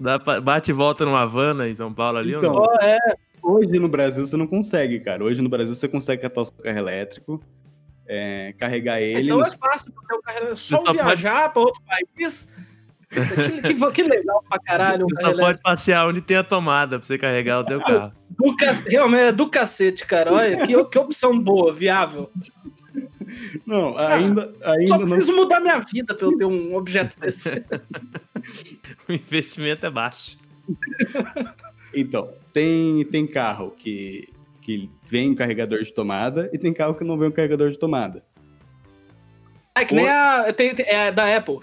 [0.01, 2.75] Dá pra, bate e volta numa Havana em São Paulo ali então, ou não?
[2.81, 2.99] É.
[3.43, 5.23] Hoje no Brasil você não consegue, cara.
[5.23, 7.41] Hoje no Brasil você consegue catar o seu carro elétrico
[8.09, 9.27] é, carregar ele.
[9.27, 9.53] Então nos...
[9.53, 11.53] é fácil, porque o cara é só, só viajar pode...
[11.53, 12.53] para outro país.
[13.09, 15.07] que, que, que, legal pra caralho.
[15.09, 18.13] Você só pode passear onde tem a tomada pra você carregar o teu carro.
[18.31, 20.33] Do cacete, realmente é do cacete, cara.
[20.33, 22.31] Olha, que, que opção boa, viável.
[23.65, 24.53] Não, ainda.
[24.63, 25.39] Ah, ainda só preciso não...
[25.39, 27.65] mudar minha vida pra eu ter um objeto desse.
[29.09, 30.39] o investimento é baixo.
[31.95, 34.29] Então, tem, tem carro que
[34.67, 37.79] que vem um carregador de tomada e tem carro que não vem um carregador de
[37.79, 38.25] tomada.
[39.73, 40.53] É que nem a.
[40.53, 41.61] Tem, tem, é da Apple.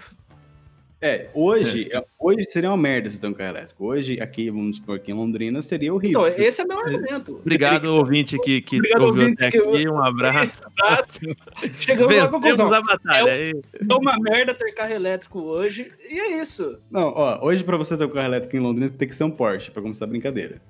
[1.02, 2.02] É, hoje, é.
[2.18, 3.86] hoje seria uma merda se ter um carro elétrico.
[3.86, 6.26] Hoje, aqui, vamos supor que em Londrina, seria horrível.
[6.26, 7.40] Então, esse é meu argumento.
[7.42, 9.90] Obrigado, ouvinte, que, que Obrigado, ouviu ouvinte, até aqui.
[9.90, 10.62] Um abraço.
[11.78, 12.74] Chegamos à conclusão.
[12.74, 13.32] a batalha.
[13.32, 16.80] É, é uma merda ter carro elétrico hoje, e é isso.
[16.90, 19.32] Não, ó, hoje pra você ter um carro elétrico em Londrina, tem que ser um
[19.32, 20.62] Porsche, pra começar a brincadeira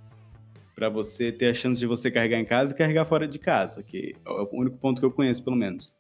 [0.76, 3.84] para você ter a chance de você carregar em casa e carregar fora de casa,
[3.84, 5.94] que é o único ponto que eu conheço, pelo menos.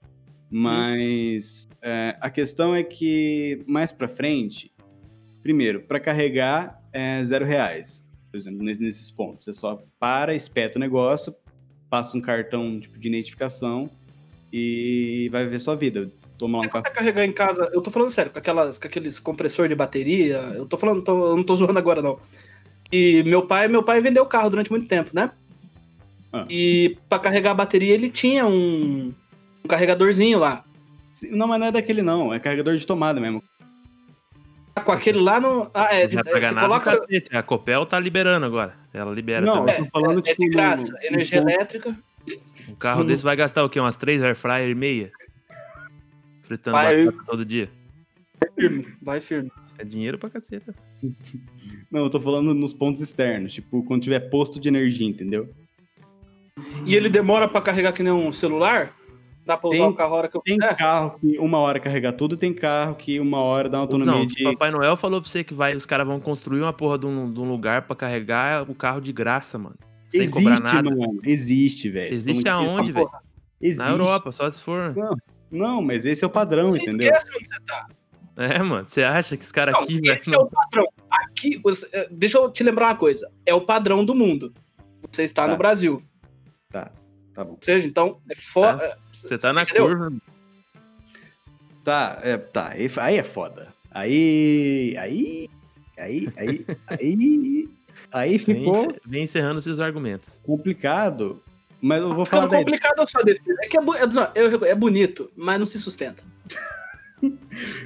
[0.49, 4.71] Mas é, a questão é que mais para frente,
[5.41, 9.45] primeiro, para carregar é zero reais, por exemplo, nesses pontos.
[9.45, 11.35] Você só para, espeta o negócio,
[11.89, 13.89] passa um cartão tipo de identificação
[14.51, 16.11] e vai ver sua vida.
[16.37, 16.89] Toma lá um café.
[16.89, 20.65] carregar em casa, eu tô falando sério, com, aquelas, com aqueles compressor de bateria, eu
[20.65, 22.19] tô falando, tô, eu não tô zoando agora não.
[22.95, 25.31] E meu pai, meu pai vendeu o carro durante muito tempo, né?
[26.31, 26.45] Ah.
[26.47, 29.11] E para carregar a bateria ele tinha um,
[29.63, 30.63] um carregadorzinho lá.
[31.31, 33.43] Não, mas não é daquele não, é carregador de tomada mesmo.
[34.85, 35.69] com aquele lá no.
[35.73, 36.07] Ah, é.
[36.07, 36.89] Vai é, você coloca.
[36.89, 37.35] seu- cacete.
[37.35, 38.75] A Copel tá liberando agora.
[38.93, 39.77] Ela libera Não, também.
[39.79, 40.91] eu tô falando, é, tipo, é de graça.
[40.91, 41.97] no- Energia no- elétrica.
[42.69, 43.79] Um carro desse vai gastar o quê?
[43.79, 45.11] Umas três air fryer e meia?
[46.43, 47.11] Fritando Vai.
[47.25, 47.69] todo dia.
[48.55, 49.51] Firme, vai firme.
[49.77, 50.73] É dinheiro pra caceta.
[51.91, 55.49] Não, eu tô falando nos pontos externos, tipo, quando tiver posto de energia, entendeu?
[56.85, 58.95] E ele demora pra carregar que nem um celular?
[59.45, 60.75] Dá pra usar Tem- o carro a hora que eu Tem quiser?
[60.77, 64.25] carro que uma hora carrega tudo, tem carro que uma hora dá uma autonomia Não,
[64.25, 64.43] de.
[64.43, 67.29] Papai Noel falou pra você que vai, os caras vão construir uma porra de um,
[67.31, 69.75] de um lugar pra carregar o carro de graça, mano.
[70.07, 70.89] Sem cobrar Existe, nada.
[70.89, 71.19] mano.
[71.25, 72.13] Existe, velho.
[72.13, 73.09] Existe que- aonde, velho?
[73.77, 74.95] Na Europa, só se for.
[75.51, 77.11] Não, mas esse é o padrão, Você entendeu?
[77.11, 77.87] esquece onde você tá.
[78.35, 78.87] É, mano.
[78.87, 80.13] Você acha que os caras Não, aqui, velho.
[80.15, 80.87] esse é o padrão.
[81.09, 83.31] Aqui, os- eh, deixa eu te lembrar uma coisa.
[83.45, 84.53] É o padrão do mundo.
[85.11, 85.51] Você está Tá.
[85.51, 86.03] no Brasil.
[86.69, 86.91] Tá,
[87.33, 87.51] tá bom.
[87.51, 88.97] Ou seja, então, é foda.
[89.11, 89.85] Você tá na entendeu?
[89.87, 90.13] curva.
[91.83, 92.69] Tá, é, tá.
[92.97, 93.67] Aí, é foda.
[93.91, 94.95] Aí.
[94.97, 95.49] Aí.
[95.99, 96.27] Aí.
[96.37, 96.65] Aí.
[96.89, 97.69] Aí.
[98.11, 100.39] Aí ficou vem encerrando seus argumentos.
[100.43, 101.41] complicado.
[101.81, 102.63] Mas eu vou Ficando falar daí.
[102.63, 103.57] complicado a sua defesa.
[103.61, 103.81] É que é,
[104.35, 106.23] é, é bonito, mas não se sustenta.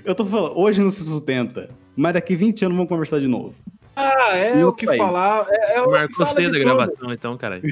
[0.04, 1.70] Eu tô falando, hoje não se sustenta.
[1.96, 3.54] Mas daqui 20 anos vamos conversar de novo.
[3.96, 5.02] Ah, é o que país.
[5.02, 5.46] falar.
[5.50, 7.64] É, é o Marcou cedo a gravação, então, caralho.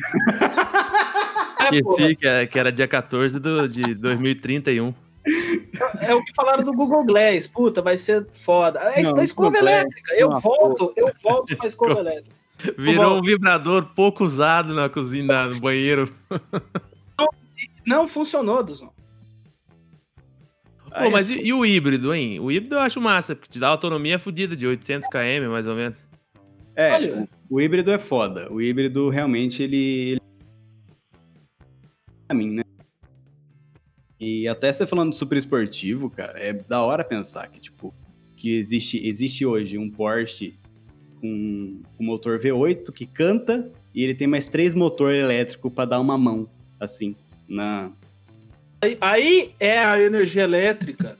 [1.71, 4.93] É, Esqueci que era, que era dia 14 do, de 2031.
[5.99, 7.47] é o que falaram do Google Glass.
[7.47, 8.79] Puta, vai ser foda.
[8.93, 10.13] É isso Não, da escova Google Glass elétrica.
[10.15, 12.09] Eu volto, eu volto pra escova Escova.
[12.11, 12.35] elétrica.
[12.77, 16.13] Virou um vibrador pouco usado na cozinha, no banheiro.
[17.85, 18.91] Não funcionou, Duzão.
[21.03, 22.39] Pô, mas e, e o híbrido, hein?
[22.39, 25.75] O híbrido eu acho massa, porque te dá autonomia fodida de 800 km, mais ou
[25.75, 26.07] menos.
[26.75, 27.29] É, Olha.
[27.49, 28.51] o, híbrido é foda.
[28.51, 30.11] O híbrido realmente ele.
[30.11, 30.21] ele...
[32.27, 32.63] Pra mim, né?
[34.19, 37.93] E até você falando de super esportivo, cara, é da hora pensar que, tipo,
[38.35, 40.57] que existe, existe hoje um Porsche
[41.21, 45.99] com um motor V8 que canta e ele tem mais três motores elétricos pra dar
[45.99, 47.15] uma mão, assim,
[47.47, 47.91] na.
[48.85, 51.17] Aí, aí é a energia elétrica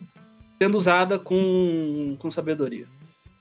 [0.61, 2.87] sendo usada com, com sabedoria.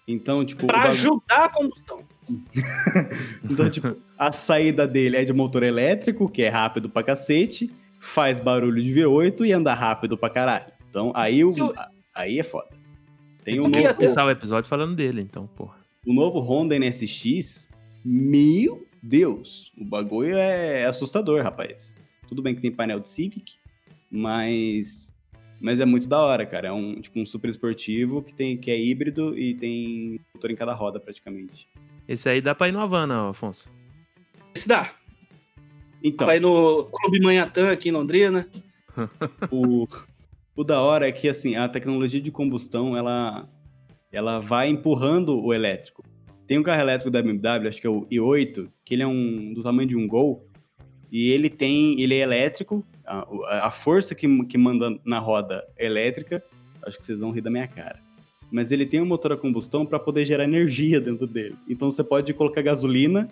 [0.07, 2.03] Então, tipo, Pra bagulho- ajudar a combustão.
[3.45, 8.41] Então, tipo, a saída dele é de motor elétrico, que é rápido pra cacete, faz
[8.41, 10.73] barulho de V8 e anda rápido pra caralho.
[10.89, 11.75] Então, aí, o, Eu-
[12.15, 12.69] aí é foda.
[13.45, 15.77] Tem Eu queria novo, ter- Começar o episódio falando dele, então, porra.
[16.07, 17.69] o novo Honda NSX.
[18.05, 19.71] Meu Deus!
[19.79, 21.95] O bagulho é assustador, rapaz.
[22.29, 23.55] Tudo bem que tem painel de Civic,
[24.15, 25.13] mas...
[25.61, 26.69] Mas é muito da hora, cara.
[26.69, 30.57] É um, tipo, um super esportivo que, tem, que é híbrido e tem motor em
[30.57, 31.69] cada roda, praticamente.
[32.07, 33.71] Esse aí dá pra ir no Havana, Afonso.
[34.55, 34.95] Esse dá.
[36.03, 38.47] Então, Vai no Clube Manhattan aqui em Londrina.
[39.51, 39.89] o,
[40.55, 43.49] o da hora é que assim, a tecnologia de combustão ela,
[44.13, 46.05] ela vai empurrando o elétrico.
[46.47, 49.55] Tem um carro elétrico da BMW, acho que é o i8, que ele é um
[49.55, 50.47] do tamanho de um Gol,
[51.11, 56.43] e ele tem, ele é elétrico, a, a força que, que manda na roda elétrica,
[56.87, 57.99] acho que vocês vão rir da minha cara.
[58.51, 61.57] Mas ele tem um motor a combustão para poder gerar energia dentro dele.
[61.69, 63.29] Então você pode colocar gasolina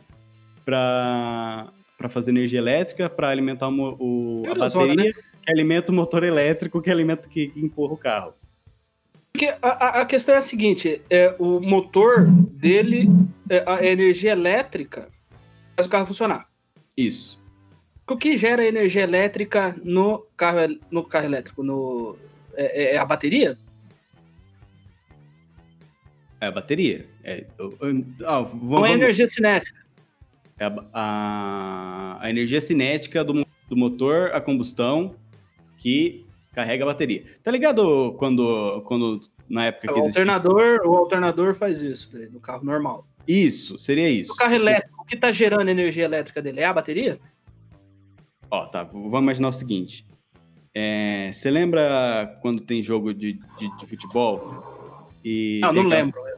[0.64, 6.24] para para fazer energia elétrica, para alimentar o, o- a bateria, que alimenta o motor
[6.24, 8.34] elétrico, que alimenta que, que empurra o carro.
[9.32, 13.08] Porque a, a- a questão é a seguinte: é, o motor dele,
[13.48, 15.08] é, a energia elétrica,
[15.76, 16.48] faz o carro funcionar.
[16.96, 17.40] Isso.
[18.12, 20.58] O que gera energia elétrica no carro,
[20.90, 21.62] no carro elétrico?
[21.62, 22.16] No,
[22.54, 23.56] é, é- é a bateria?
[26.40, 27.06] É a bateria.
[27.24, 29.78] É, eu- eu- ah, vamos- Não é vamos- energia cinética.
[30.58, 35.16] é a, a- a energia cinética do, do motor a combustão
[35.78, 37.24] que carrega a bateria.
[37.42, 40.22] Tá ligado quando, quando na época que O existia...
[40.22, 43.06] alternador, o alternador faz isso né, no carro normal.
[43.26, 44.30] Isso, seria isso.
[44.30, 46.60] No carro elétrico, o que está gerando energia elétrica dele?
[46.60, 47.18] É a bateria?
[48.54, 50.04] Ó, tá, vamos imaginar o seguinte.
[50.74, 55.08] É, Você lembra quando tem jogo de, de, de futebol?
[55.24, 56.20] E Não, não aquela- lembro.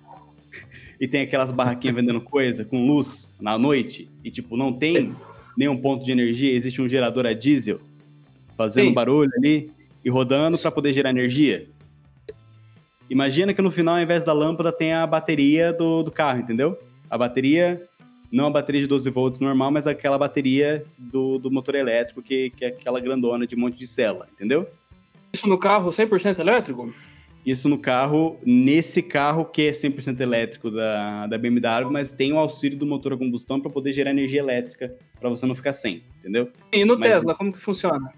[1.01, 5.15] E tem aquelas barraquinhas vendendo coisa com luz na noite e, tipo, não tem
[5.59, 7.81] nenhum ponto de energia, existe um gerador a diesel
[8.57, 8.95] fazendo Sim.
[8.95, 9.73] barulho ali
[10.05, 11.67] e rodando para poder gerar energia.
[13.11, 16.79] Imagina que no final, ao invés da lâmpada, tem a bateria do, do carro, entendeu?
[17.11, 17.83] A bateria,
[18.35, 22.51] não a bateria de 12 volts normal, mas aquela bateria do, do motor elétrico, que,
[22.51, 24.69] que é aquela grandona de um monte de célula, entendeu?
[25.33, 26.93] Isso no carro 100% elétrico?
[27.47, 32.39] Isso no carro, nesse carro que é 100% elétrico da, da BMW, mas tem o
[32.39, 36.03] auxílio do motor a combustão para poder gerar energia elétrica para você não ficar sem,
[36.19, 36.51] entendeu?
[36.73, 38.13] E no Mas- Tesla, como que funciona?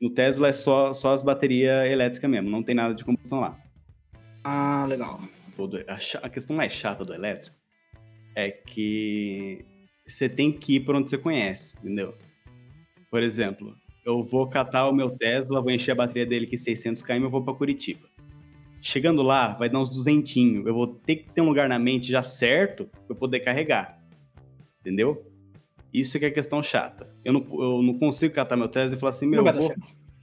[0.00, 3.56] No Tesla é só, só as baterias elétricas mesmo, não tem nada de combustão lá.
[4.42, 5.20] Ah, legal.
[5.46, 5.70] tipo,
[6.22, 7.59] a, questão mais chata do elétrico
[8.34, 9.64] é que
[10.06, 12.14] você tem que ir por onde você conhece, entendeu?
[13.10, 17.02] Por exemplo, eu vou catar o meu Tesla, vou encher a bateria dele que 600
[17.02, 18.08] km, eu vou para Curitiba.
[18.80, 20.66] Chegando lá, vai dar uns duzentinho.
[20.66, 24.02] Eu vou ter que ter um lugar na mente já certo para eu poder carregar.
[24.80, 25.26] Entendeu?
[25.92, 27.12] Isso é que é questão chata.
[27.24, 29.74] Eu não, eu não consigo catar meu Tesla e falar assim, meu, vou,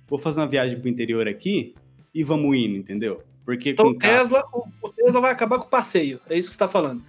[0.07, 1.75] vou, fazer uma viagem pro interior aqui
[2.13, 3.21] e vamos indo, entendeu?
[3.45, 6.19] Porque então, o Tesla, o, o, Tesla vai acabar com o passeio.
[6.29, 7.03] É isso que você tá falando.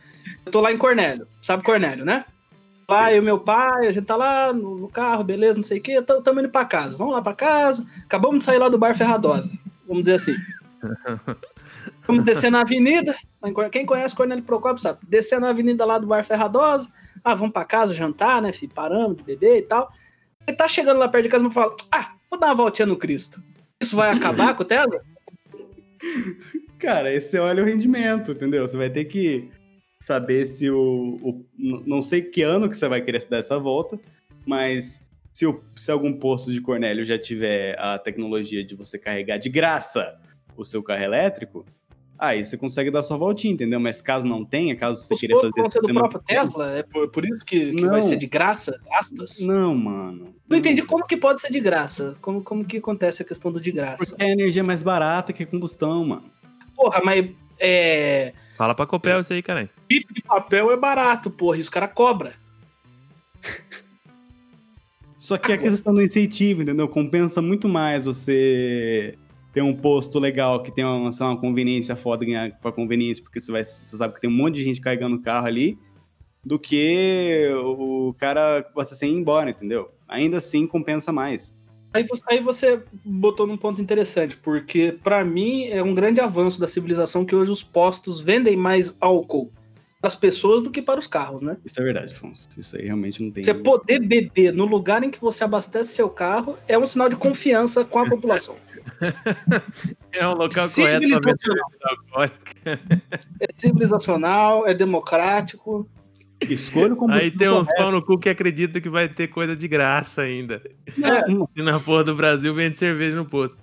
[0.47, 1.27] Eu tô lá em Cornélio.
[1.43, 2.25] Sabe Cornélio, né?
[2.89, 5.83] Lá, eu e meu pai, a gente tá lá no, carro, beleza, não sei o
[5.83, 5.93] quê.
[5.93, 6.97] Estamos indo pra casa.
[6.97, 7.87] Vamos lá pra casa.
[8.05, 9.51] Acabamos de sair lá do bar Ferradosa.
[9.87, 10.35] Vamos dizer assim.
[12.07, 13.15] Vamos descer na avenida.
[13.71, 15.01] Quem conhece Cornélio Procopio sabe.
[15.07, 16.91] Descer na avenida lá do bar Ferradosa.
[17.23, 18.73] Ah, vamos pra casa jantar, né, filho?
[18.73, 19.93] Paramos de beber e tal.
[20.47, 22.97] Ele tá chegando lá perto de casa e fala: Ah, vou dar uma voltinha no
[22.97, 23.43] Cristo.
[23.79, 25.03] Isso vai acabar com o Tesla?
[26.79, 28.67] Cara, esse olha o rendimento, entendeu?
[28.67, 29.51] Você vai ter que
[30.01, 31.45] saber se o, o,
[31.87, 33.99] Não sei que ano que você vai querer se dar essa volta,
[34.47, 39.39] mas se, o, se algum posto de Cornélio já tiver a tecnologia de você carregar
[39.39, 40.19] de graça
[40.57, 41.65] o seu carro elétrico,
[42.19, 43.79] aí você consegue dar sua voltinha, entendeu?
[43.79, 45.71] Mas caso não tenha, caso você Os queira fazer...
[45.71, 46.79] Ser do próprio Tesla?
[46.79, 48.81] É por, por isso que, que vai ser de graça?
[48.91, 49.39] Aspas?
[49.41, 50.35] Não, mano.
[50.49, 52.17] Não entendi como que pode ser de graça.
[52.21, 54.05] Como, como que acontece a questão do de graça?
[54.05, 56.31] Porque a energia é mais barata que combustão, mano.
[56.75, 57.31] Porra, mas
[57.61, 58.33] é...
[58.59, 59.71] Fala pra Copel isso aí, cara.
[59.89, 62.33] Tipo de papel é barato, porra, e os caras cobram.
[65.17, 66.89] Só que a questão do incentivo, entendeu?
[66.89, 69.17] Compensa muito mais você
[69.53, 73.53] ter um posto legal que tem uma, uma conveniência foda ganhar pra conveniência, porque você,
[73.53, 75.79] vai, você sabe que tem um monte de gente carregando o carro ali,
[76.45, 79.93] do que o cara você sem ir embora, entendeu?
[80.09, 81.57] Ainda assim compensa mais.
[81.93, 86.61] Aí você, aí você botou num ponto interessante, porque para mim é um grande avanço
[86.61, 89.51] da civilização que hoje os postos vendem mais álcool
[90.01, 91.57] para as pessoas do que para os carros, né?
[91.65, 92.49] Isso é verdade, Afonso.
[92.57, 93.43] Isso aí realmente não tem.
[93.43, 97.17] Você poder beber no lugar em que você abastece seu carro é um sinal de
[97.17, 98.57] confiança com a população.
[100.13, 101.09] é um local correto
[102.13, 102.31] para
[103.41, 105.89] É civilizacional, é democrático.
[106.43, 107.13] Escolha como.
[107.15, 110.63] Aí tem uns pau no cu que acredita que vai ter coisa de graça ainda.
[110.97, 111.49] Não.
[111.57, 113.57] E na porra do Brasil vende cerveja no posto.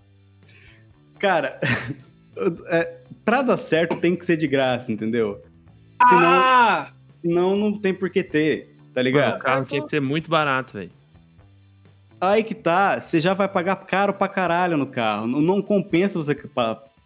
[1.19, 1.59] Cara,
[2.71, 5.41] é, pra dar certo tem que ser de graça, entendeu?
[6.09, 6.91] Senão, ah!
[7.21, 9.29] senão não tem por que ter, tá ligado?
[9.29, 10.91] Mano, o carro tinha que ser muito barato, velho.
[12.19, 15.27] Aí que tá, você já vai pagar caro pra caralho no carro.
[15.27, 16.35] Não, não compensa você,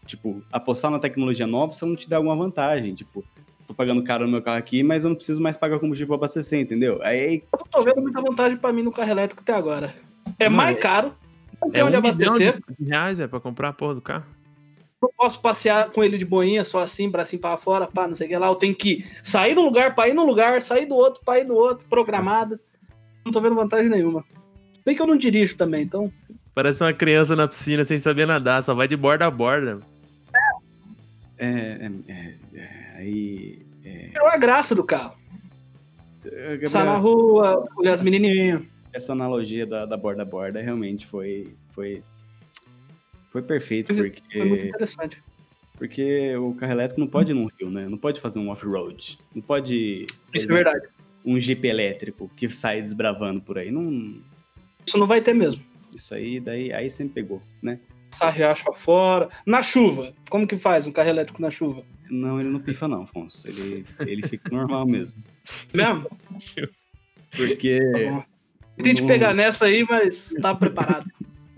[0.06, 2.94] tipo, apostar na tecnologia nova se não te der alguma vantagem.
[2.94, 3.24] Tipo,
[3.70, 6.26] tô pagando caro no meu carro aqui, mas eu não preciso mais pagar combustível pra
[6.26, 7.00] abastecer, entendeu?
[7.04, 7.44] Aí.
[7.54, 9.94] Eu não tô vendo muita vantagem pra mim no carro elétrico até agora.
[10.40, 10.80] É não, mais é...
[10.80, 11.14] caro,
[11.62, 12.60] não tem é onde um abastecer.
[12.80, 14.26] De reais, velho, pra comprar a porra do carro.
[15.02, 18.28] Eu posso passear com ele de boinha, só assim, bracinho pra fora, pá, não sei
[18.28, 18.48] o que lá.
[18.48, 21.46] Eu tenho que sair do lugar pra ir no lugar, sair do outro pra ir
[21.46, 22.60] no outro, programado.
[23.24, 24.26] Não tô vendo vantagem nenhuma.
[24.84, 26.12] Bem que eu não dirijo também, então.
[26.54, 29.80] Parece uma criança na piscina sem saber nadar, só vai de borda a borda.
[31.38, 33.66] É, é, é, é aí.
[33.84, 34.12] É...
[34.16, 35.18] a graça do carro.
[36.24, 38.64] Gabriel, na rua, olhar as menininhas.
[38.92, 42.04] Essa analogia da, da borda a borda realmente foi, foi,
[43.28, 44.22] foi perfeito, porque...
[44.32, 45.24] Foi muito interessante.
[45.78, 47.88] Porque o carro elétrico não pode ir num rio, né?
[47.88, 49.18] Não pode fazer um off-road.
[49.34, 50.08] Não pode...
[50.34, 50.88] Isso é verdade.
[51.24, 53.72] Um jeep elétrico que sai desbravando por aí.
[53.72, 54.22] Não...
[54.86, 55.64] Isso não vai ter mesmo.
[55.96, 57.80] Isso aí, daí, aí sempre pegou, né?
[58.12, 59.30] Passar riacho afora.
[59.46, 61.84] Na chuva, como que faz um carro elétrico na chuva?
[62.10, 63.48] Não, ele não pifa não, Afonso.
[63.48, 65.16] Ele, ele fica normal mesmo.
[65.74, 66.08] Mesmo?
[67.36, 67.80] Porque...
[67.94, 68.26] Tá
[68.78, 71.06] Tentei te pegar nessa aí, mas tá preparado.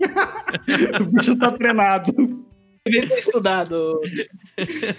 [1.00, 2.12] o bicho tá treinado.
[2.84, 4.00] Devia ter estudado.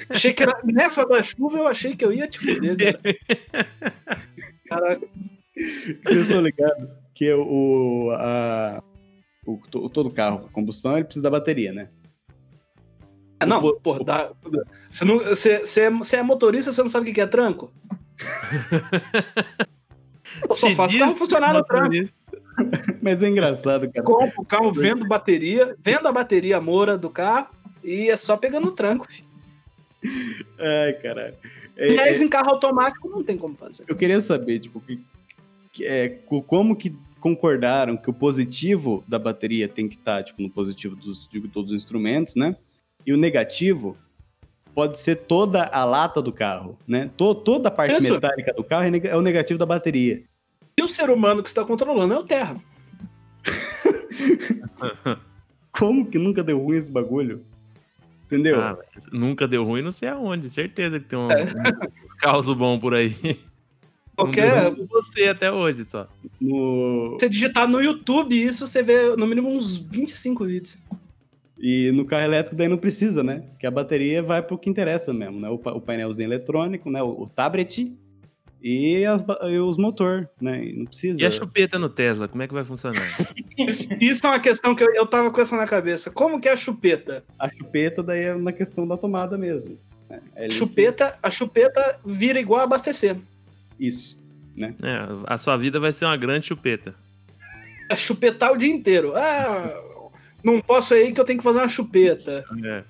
[0.10, 0.58] Achei que era...
[0.64, 3.70] Nessa da chuva eu achei que eu ia te fuder, cara.
[4.68, 5.08] Caraca.
[6.04, 8.82] Vocês estão ligados que o, a,
[9.46, 11.90] o, todo carro com combustão ele precisa da bateria, né?
[13.44, 14.32] Ah, não, porra, dá,
[14.90, 17.72] você, não, você, você, é, você é motorista, você não sabe o que é tranco?
[20.50, 22.10] eu só faço o carro funcionar no tranco.
[23.02, 24.06] Mas é engraçado, cara.
[24.06, 27.48] Compro o carro, vendo bateria, vendo a bateria Moura do carro
[27.84, 29.28] e é só pegando o tranco, filho.
[30.60, 31.36] Ai, caralho.
[31.76, 32.24] É, e aí, é...
[32.24, 33.84] em carro automático não tem como fazer.
[33.88, 35.00] Eu queria saber, tipo, que,
[35.72, 36.10] que, é,
[36.46, 40.96] como que concordaram que o positivo da bateria tem que estar, tá, tipo, no positivo
[40.96, 42.56] dos, de todos os instrumentos, né?
[43.06, 43.98] E o negativo
[44.74, 47.10] pode ser toda a lata do carro, né?
[47.16, 48.12] Tô, toda a parte Isso.
[48.12, 50.24] metálica do carro é, é o negativo da bateria.
[50.78, 52.60] E o ser humano que está controlando é o Terra.
[55.72, 57.46] Como que nunca deu ruim esse bagulho?
[58.26, 58.60] Entendeu?
[58.60, 58.78] Ah,
[59.12, 60.50] nunca deu ruim, não sei aonde.
[60.50, 61.44] Certeza que tem um, é.
[61.44, 63.16] um carros bom por aí.
[64.16, 64.72] Qualquer.
[64.90, 66.08] Você até hoje só.
[66.40, 67.18] No...
[67.20, 70.78] Você digitar no YouTube isso, você vê no mínimo uns 25 vídeos.
[71.66, 73.42] E no carro elétrico daí não precisa, né?
[73.58, 75.48] Que a bateria vai pro que interessa mesmo, né?
[75.48, 77.02] O, o painelzinho eletrônico, né?
[77.02, 77.98] O, o tablet
[78.62, 80.62] e, as, e os motor, né?
[80.62, 81.22] E não precisa.
[81.22, 83.02] E a chupeta no Tesla, como é que vai funcionar?
[83.58, 86.12] isso, isso, é uma questão que eu, eu tava com essa na cabeça.
[86.12, 87.24] Como que é a chupeta?
[87.40, 89.80] A chupeta daí é na questão da tomada mesmo.
[90.10, 90.20] Né?
[90.36, 93.16] É chupeta, a chupeta vira igual a abastecer.
[93.80, 94.22] Isso,
[94.54, 94.76] né?
[94.84, 94.98] É,
[95.28, 96.94] a sua vida vai ser uma grande chupeta.
[97.90, 99.14] É chupetar o dia inteiro.
[99.16, 99.93] Ah,
[100.44, 102.44] não posso ir que eu tenho que fazer uma chupeta.
[102.64, 102.84] É.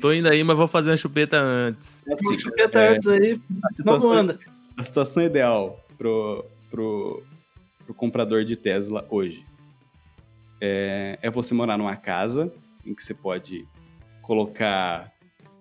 [0.00, 2.02] Tô indo aí, mas vou fazer uma chupeta antes.
[2.12, 3.40] Assim, uma chupeta é, antes aí.
[3.62, 4.38] A situação,
[4.76, 7.22] a situação ideal pro, pro,
[7.84, 9.46] pro comprador de Tesla hoje
[10.60, 12.52] é, é você morar numa casa
[12.84, 13.66] em que você pode
[14.22, 15.12] colocar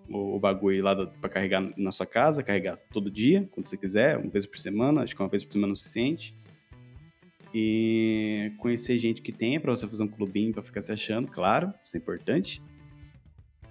[0.10, 4.18] o, o bagulho lá para carregar na sua casa, carregar todo dia, quando você quiser,
[4.18, 6.36] uma vez por semana, acho que uma vez por semana é o suficiente.
[7.58, 11.74] E conhecer gente que tem para você fazer um clubinho para ficar se achando, claro,
[11.82, 12.62] isso é importante.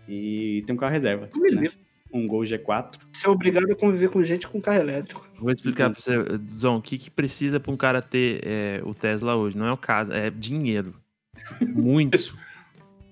[0.08, 1.28] E ter um carro reserva.
[1.52, 1.68] Né?
[2.10, 2.94] Um Gol G4.
[3.12, 5.28] Você é obrigado a conviver com gente com carro elétrico.
[5.38, 6.16] Vou explicar para você,
[6.56, 9.54] Zon, o que, que precisa para um cara ter é, o Tesla hoje?
[9.54, 10.94] Não é o caso, é dinheiro.
[11.60, 12.34] Muito.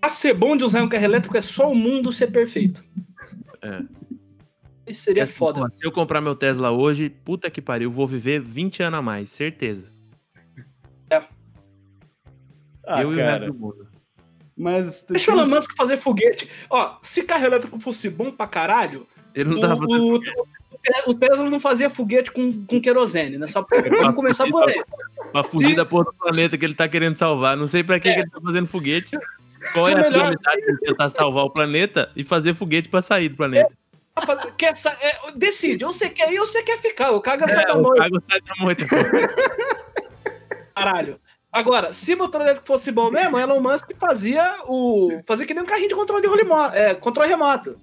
[0.00, 2.82] Pra ser bom de usar um carro elétrico é só o mundo ser perfeito.
[3.60, 3.82] É.
[4.86, 5.68] Isso seria é, foda.
[5.68, 9.28] se eu comprar meu Tesla hoje, puta que pariu, vou viver 20 anos a mais,
[9.28, 9.92] certeza.
[12.86, 12.92] É.
[12.94, 13.10] Ah, eu cara.
[13.10, 13.88] e o resto do mundo.
[14.56, 15.06] Mas.
[15.08, 16.48] Deixa o Elon Musk fazer foguete.
[16.68, 19.06] Ó, se carro elétrico fosse bom pra caralho.
[19.34, 20.20] Ele não tava o, o,
[21.06, 23.46] o, Tesla não fazia foguete com, com querosene, né?
[23.46, 23.66] Só
[23.98, 24.82] vamos começar por aí.
[25.32, 25.76] Pra fugir se...
[25.76, 27.56] da porra do planeta que ele tá querendo salvar.
[27.56, 28.14] Não sei pra que, é.
[28.14, 29.16] que ele tá fazendo foguete.
[29.72, 30.10] Qual se é a melhor...
[30.10, 33.72] prioridade de tentar salvar o planeta e fazer foguete pra sair do planeta?
[33.72, 33.82] É.
[34.58, 37.12] Quer, é, decide, ou você quer ir ou você quer ficar.
[37.12, 37.94] O caga sai é, da moita.
[37.94, 38.86] O caga sai da moita.
[40.74, 41.18] Caralho.
[41.52, 45.20] Agora, se motor elétrico fosse bom mesmo, Elon Musk fazia o.
[45.26, 47.78] fazia que nem um carrinho de controle, de remoto, é, controle remoto.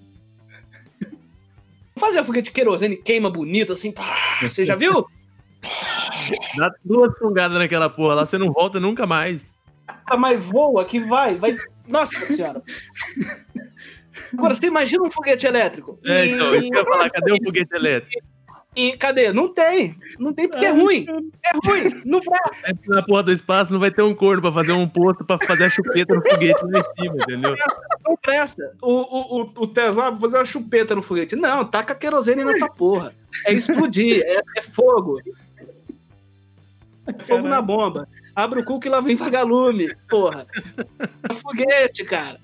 [1.95, 3.91] Fazia foguete querosene, queima bonito, assim.
[3.91, 4.11] Pá,
[4.41, 5.05] você já viu?
[6.57, 9.53] Dá duas fungadas naquela porra lá, você não volta nunca mais.
[10.05, 11.55] Ah, mas voa que vai, vai.
[11.87, 12.63] Nossa senhora.
[14.33, 15.99] Agora, você imagina um foguete elétrico.
[16.05, 18.25] É, então, eu ia falar, cadê o foguete elétrico?
[18.79, 19.33] E cadê?
[19.33, 19.97] Não tem.
[20.17, 21.05] Não tem porque é ruim.
[21.45, 22.01] É ruim.
[22.05, 22.55] Não presta.
[22.63, 25.37] É na porra do espaço não vai ter um corno pra fazer um posto pra
[25.37, 27.55] fazer a chupeta no foguete lá em cima, entendeu?
[28.07, 28.71] Não presta.
[28.81, 31.35] O, o, o Tesla vai fazer uma chupeta no foguete.
[31.35, 33.13] Não, taca querosene nessa porra.
[33.45, 34.23] É explodir.
[34.25, 35.19] É, é fogo.
[37.05, 38.07] É fogo na bomba.
[38.33, 39.93] Abre o cu que lá vem vagalume.
[40.07, 40.47] Porra.
[41.29, 42.39] É foguete, cara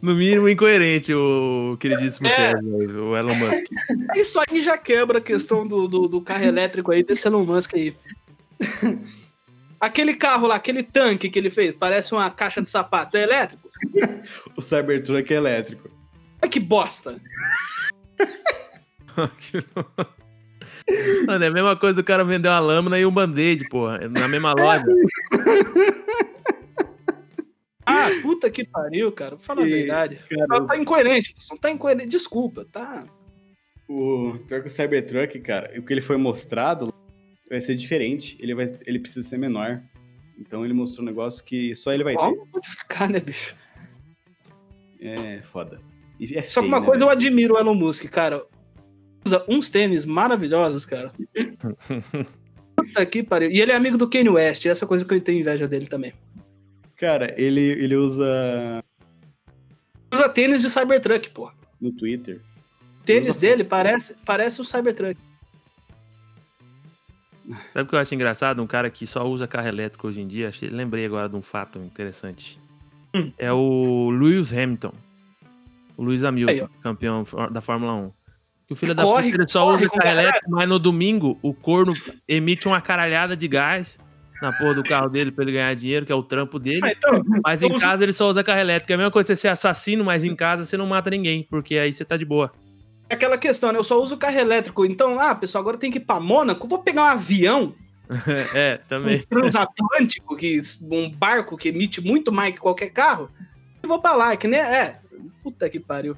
[0.00, 2.52] no mínimo incoerente, o queridíssimo é.
[2.54, 3.64] Tesla, o Elon Musk.
[4.16, 7.74] Isso aí já quebra a questão do, do, do, carro elétrico aí, desse Elon Musk
[7.74, 7.94] aí.
[9.80, 13.70] Aquele carro lá, aquele tanque que ele fez, parece uma caixa de sapato, é elétrico?
[14.54, 15.88] o Cybertruck é elétrico.
[16.42, 17.18] Ai, que bosta!
[21.26, 24.06] Mano, é a mesma coisa do cara vender uma lâmina e um band-aid, porra.
[24.06, 24.84] Na mesma loja.
[27.90, 29.38] Ah, puta que pariu, cara.
[29.38, 30.18] Fala a verdade.
[30.28, 32.08] Cara, tá, tá incoerente, não tá incoerente.
[32.08, 33.06] Desculpa, tá.
[33.88, 36.94] O pior que o Cybertruck, cara, o que ele foi mostrado
[37.48, 38.38] vai ser diferente.
[38.40, 39.82] Ele, vai, ele precisa ser menor.
[40.38, 42.46] Então ele mostrou um negócio que só ele vai Qual ter.
[42.50, 43.56] pode ficar, né, bicho?
[45.00, 45.80] É foda.
[46.20, 48.44] É feio, só que uma né, coisa eu admiro o Elon Musk, cara.
[49.26, 51.12] Usa uns tênis maravilhosos, cara.
[52.76, 53.50] Puta que pariu.
[53.50, 56.14] E ele é amigo do Kanye West, essa coisa que eu tenho inveja dele também.
[57.00, 58.84] Cara, ele, ele usa.
[60.12, 61.50] Usa tênis de Cybertruck, pô.
[61.80, 62.42] No Twitter.
[63.00, 65.18] O tênis dele parece, parece o Cybertruck.
[67.72, 68.62] Sabe o que eu acho engraçado?
[68.62, 71.40] Um cara que só usa carro elétrico hoje em dia, achei, lembrei agora de um
[71.42, 72.60] fato interessante.
[73.14, 73.32] Hum.
[73.38, 74.92] É o Lewis Hamilton.
[75.96, 78.12] O Lewis Hamilton, Aí, campeão da Fórmula 1.
[78.66, 81.94] Que o filho da puta só usa carro elétrico, mas no domingo o corno
[82.28, 83.98] emite uma caralhada de gás
[84.40, 86.80] na porra do carro dele pra ele ganhar dinheiro, que é o trampo dele.
[86.82, 88.92] Ah, então, mas em casa ele só usa carro elétrico.
[88.92, 91.76] É a mesma coisa você ser assassino, mas em casa você não mata ninguém, porque
[91.76, 92.52] aí você tá de boa.
[93.08, 93.78] É aquela questão, né?
[93.78, 94.84] Eu só uso carro elétrico.
[94.84, 96.68] Então, ah, pessoal, agora tem que ir pra Mônaco.
[96.68, 97.74] Vou pegar um avião.
[98.54, 99.18] é, também.
[99.18, 100.60] Um transatlântico, que,
[100.90, 103.28] um barco que emite muito mais que qualquer carro.
[103.82, 104.60] E vou pra lá, que nem.
[104.60, 105.00] É.
[105.42, 106.16] Puta que pariu.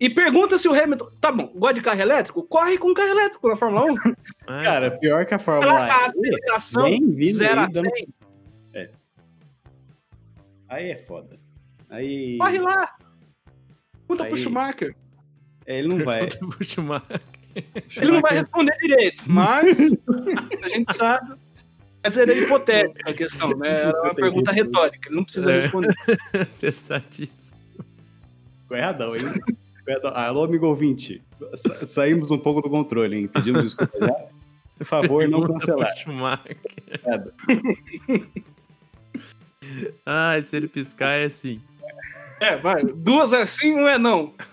[0.00, 1.10] E pergunta se o Hamilton.
[1.20, 2.42] Tá bom, gosta de carro elétrico?
[2.42, 3.94] Corre com carro elétrico na Fórmula 1.
[4.46, 4.62] É.
[4.62, 5.76] Cara, pior que a Fórmula 1.
[5.76, 6.86] A aceleração
[7.22, 8.08] 0 a 100.
[8.74, 8.90] É.
[10.68, 11.38] Aí é foda.
[11.88, 12.36] Aí.
[12.38, 12.94] Corre lá!
[14.06, 14.94] Puta Aí- pro Schumacher.
[15.64, 16.26] É, ele não vai.
[16.26, 17.20] Pergunta pro Schumacher.
[17.96, 19.78] Ele não vai responder direito, mas
[20.62, 21.36] a gente sabe.
[22.04, 23.84] Mas era hipotética a questão, né?
[23.84, 25.60] Era uma pergunta retórica, ele não precisa É.
[25.60, 25.94] responder.
[26.60, 27.56] Pesadíssimo.
[28.60, 29.22] Ficou erradão, hein?
[30.14, 31.22] Alô, amigo ouvinte.
[31.54, 33.28] Sa- saímos um pouco do controle, hein?
[33.28, 34.14] Pedimos desculpa já.
[34.78, 35.92] Por favor, não cancelar.
[40.06, 41.60] Ai, se ele piscar é assim.
[42.40, 42.82] É, vai.
[42.82, 44.34] Duas é sim, um é não.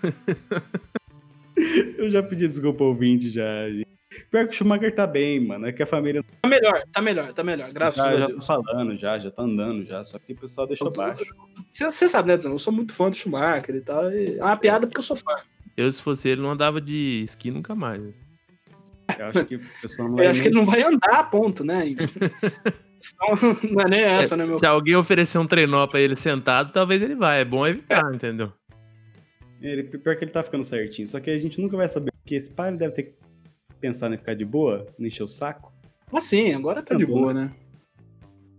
[1.97, 3.43] Eu já pedi desculpa ao ouvinte já.
[4.29, 5.65] Pior que o Schumacher tá bem, mano.
[5.67, 7.71] É que a família Tá melhor, tá melhor, tá melhor.
[7.71, 8.45] Graças já, a já tá Deus.
[8.45, 10.03] falando, já, já tá andando já.
[10.03, 11.23] Só que o pessoal deixou Eu baixo.
[11.69, 12.39] Você sabe, né?
[12.43, 14.11] Eu sou muito fã do Schumacher e tal.
[14.11, 15.35] e É uma piada porque eu sou fã.
[15.77, 18.01] Eu, se fosse ele, não andava de esqui nunca mais.
[19.17, 21.83] Eu acho que o pessoal não Eu acho que ele não vai andar, ponto, né?
[23.03, 23.35] Então,
[23.71, 24.59] não é nem essa, né, meu?
[24.59, 27.33] Se alguém oferecer um trenó pra ele sentado, talvez ele vá.
[27.33, 28.53] É bom evitar, entendeu?
[29.59, 31.07] Ele, pior que ele tá ficando certinho.
[31.07, 32.11] Só que a gente nunca vai saber.
[32.11, 33.15] Porque esse pai ele deve ter
[33.81, 35.73] pensado em ficar de boa, não encher o saco.
[36.11, 37.51] Mas sim, agora tá de boa, né?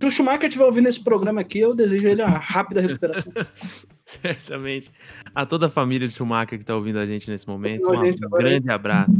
[0.00, 3.32] Se o Schumacher estiver ouvindo esse programa aqui, eu desejo ele uma rápida recuperação.
[4.04, 4.90] Certamente.
[5.34, 8.70] A toda a família de Schumacher que tá ouvindo a gente nesse momento, um grande
[8.70, 9.12] abraço.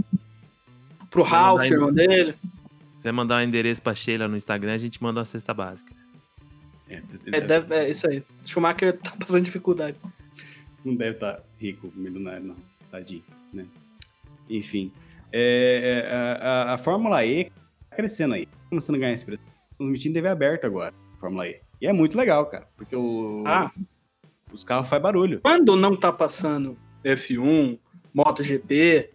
[1.10, 2.32] Pro Ralph, mandar irmão dele.
[2.96, 5.94] Se você mandar um endereço pra Sheila no Instagram, a gente manda uma cesta básica.
[6.88, 7.00] É,
[7.32, 8.18] É, deve- é isso aí.
[8.44, 9.96] O Schumacher tá passando dificuldade.
[10.84, 12.56] não deve estar rico, milionário, não.
[12.90, 13.22] Tadinho,
[13.52, 13.64] né?
[14.50, 14.90] Enfim.
[15.32, 17.44] É, é, a, a- a Fórmula E
[17.90, 18.46] tá crescendo aí.
[18.68, 19.44] Começando a ganhar expressão.
[19.78, 21.60] Transmitindo TV aberta agora, Fórmula E.
[21.80, 22.68] E é muito legal, cara.
[22.76, 23.70] Porque o, Ah.
[24.52, 25.40] os carros fazem barulho.
[25.42, 27.78] Quando não tá passando F1,
[28.14, 29.10] MotoGP,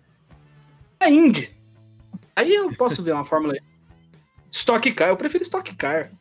[1.00, 1.56] é Indy.
[2.36, 3.62] Aí eu posso ver uma Fórmula E.
[4.52, 6.12] Stock Car, eu prefiro Stock Car.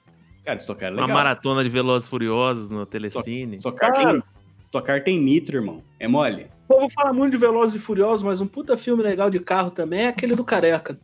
[0.44, 1.16] Cara, Stock é Uma legal.
[1.16, 3.57] maratona de Velozes e Furiosos no Telecine.
[3.57, 4.12] Stock Car, Cara.
[4.12, 4.22] tem,
[4.67, 5.83] Stock Car tem nitro, irmão.
[5.99, 6.49] É mole.
[6.69, 9.71] O povo fala muito de Velozes e Furiosos, mas um puta filme legal de carro
[9.71, 10.99] também é aquele do Careca.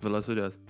[0.00, 0.60] Velozes e Furiosos.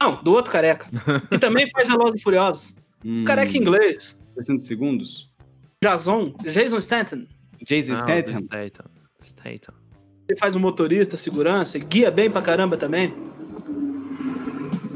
[0.00, 0.88] Não, do outro Careca.
[1.30, 2.76] Que também faz Velozes e Furiosos.
[3.04, 4.16] Hum, Careca inglês.
[4.38, 5.30] 60 segundos.
[5.82, 7.26] Jason, Jason Stanton.
[7.66, 8.46] Jason Ah, Statham.
[9.20, 9.74] Statham.
[10.28, 13.12] Ele faz um motorista, segurança, guia bem pra caramba também.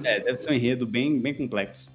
[0.05, 1.91] É, deve ser um enredo bem, bem complexo.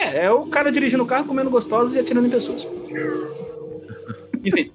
[0.00, 2.66] É, é o cara dirigindo o carro, comendo gostosos e atirando em pessoas.
[4.44, 4.72] Enfim,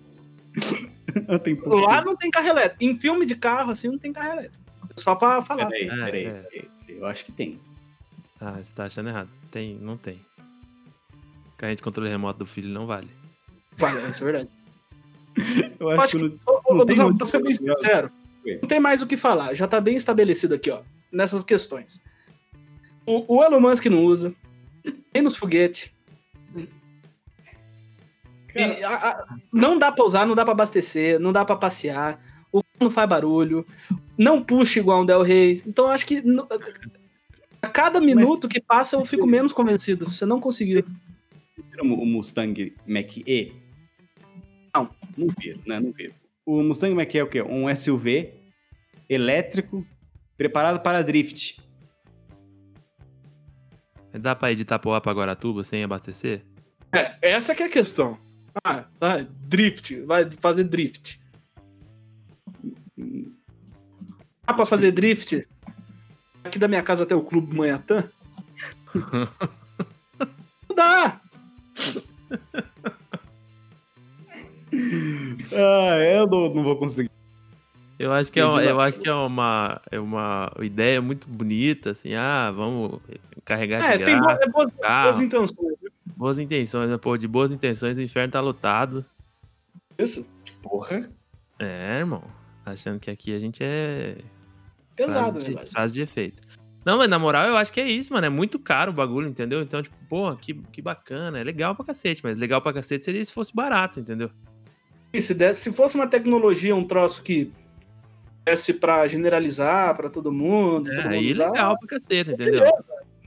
[1.43, 2.83] tem lá não tem carro elétrico.
[2.83, 4.63] Em filme de carro, assim, não tem carro elétrico.
[4.95, 5.67] Só pra falar.
[5.67, 6.31] Peraí, É, peraí, é.
[6.31, 6.69] peraí.
[6.87, 7.59] Eu acho que tem.
[8.39, 9.29] Ah, você tá achando errado.
[9.51, 10.21] Tem, não tem.
[11.57, 13.09] Carrinho de controle remoto do filho não vale.
[13.77, 14.49] Vale, isso é verdade.
[15.79, 16.39] Eu Eu acho, acho que.
[16.45, 18.11] Ô, Não ô, tem pra ser bem sincero,
[18.61, 19.53] não tem mais o que falar.
[19.53, 22.01] Já tá bem estabelecido aqui, ó, nessas questões.
[23.05, 24.33] O, o Elon Musk não usa,
[25.15, 25.89] nem nos foguetes.
[28.53, 31.55] Cara, E, a- a- não dá pra usar, não dá pra abastecer, não dá pra
[31.55, 32.21] passear.
[32.51, 33.65] O não faz barulho,
[34.17, 35.63] não puxa igual um Del Rey.
[35.65, 36.47] Então acho que no-
[37.61, 40.09] a cada minuto que passa eu mas fico menos convencido.
[40.09, 40.83] Você não conseguiu.
[41.55, 43.53] Vocês viram o Mustang Mach-E?
[44.73, 44.89] Não.
[45.17, 45.79] Não viram, né?
[45.79, 46.13] Não viram.
[46.45, 47.41] O Mustang Mach-E é o quê?
[47.41, 48.33] Um SUV
[49.09, 49.85] elétrico
[50.37, 51.61] preparado para drift.
[54.19, 56.43] Dá pra ir de Itapoá pra Guaratuba sem abastecer?
[56.91, 58.17] É, essa que é a questão.
[58.63, 61.19] Ah, vai, drift, vai fazer drift.
[64.45, 65.47] Dá pra fazer drift?
[66.43, 68.09] Aqui da minha casa até o Clube Manhattan?
[68.93, 71.21] Não dá!
[75.53, 77.09] Ah, eu não, não vou conseguir.
[77.97, 81.91] Eu acho que, é, uma- eu acho que é, uma, é uma ideia muito bonita,
[81.91, 82.99] assim, ah, vamos
[83.45, 84.71] carregar É, de tem boas, graça, é boas,
[85.03, 85.77] boas intenções.
[85.81, 85.91] viu?
[86.17, 86.97] boas intenções, né?
[86.97, 89.05] Pô, de boas intenções o inferno tá lotado.
[89.97, 90.25] Isso,
[90.61, 91.09] Porra.
[91.59, 92.23] É, irmão,
[92.65, 94.17] tá achando que aqui a gente é
[94.95, 95.65] pesado, né?
[95.67, 96.41] frase de efeito.
[96.83, 99.27] Não, mas na moral eu acho que é isso, mano, é muito caro o bagulho,
[99.27, 99.61] entendeu?
[99.61, 103.23] Então, tipo, pô, que, que bacana, é legal pra cacete, mas legal pra cacete seria
[103.23, 104.29] se fosse barato, entendeu?
[105.13, 107.51] E Se, se fosse uma tecnologia, um troço que
[108.45, 112.59] desse pra generalizar pra todo mundo, todo É, mundo aí usar, legal pra cacete, entendeu?
[112.61, 112.83] beleza,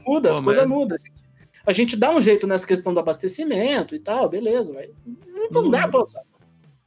[0.06, 0.96] muda, as Pô, coisas mas- mudam.
[0.96, 1.22] A gente,
[1.66, 4.88] a gente dá um jeito nessa questão do abastecimento e tal, beleza, mas
[5.50, 6.22] não, Não- dá pra usar.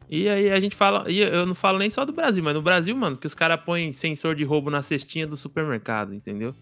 [0.09, 2.61] E aí a gente fala, e eu não falo nem só do Brasil, mas no
[2.61, 6.53] Brasil, mano, que os caras põem sensor de roubo na cestinha do supermercado, entendeu?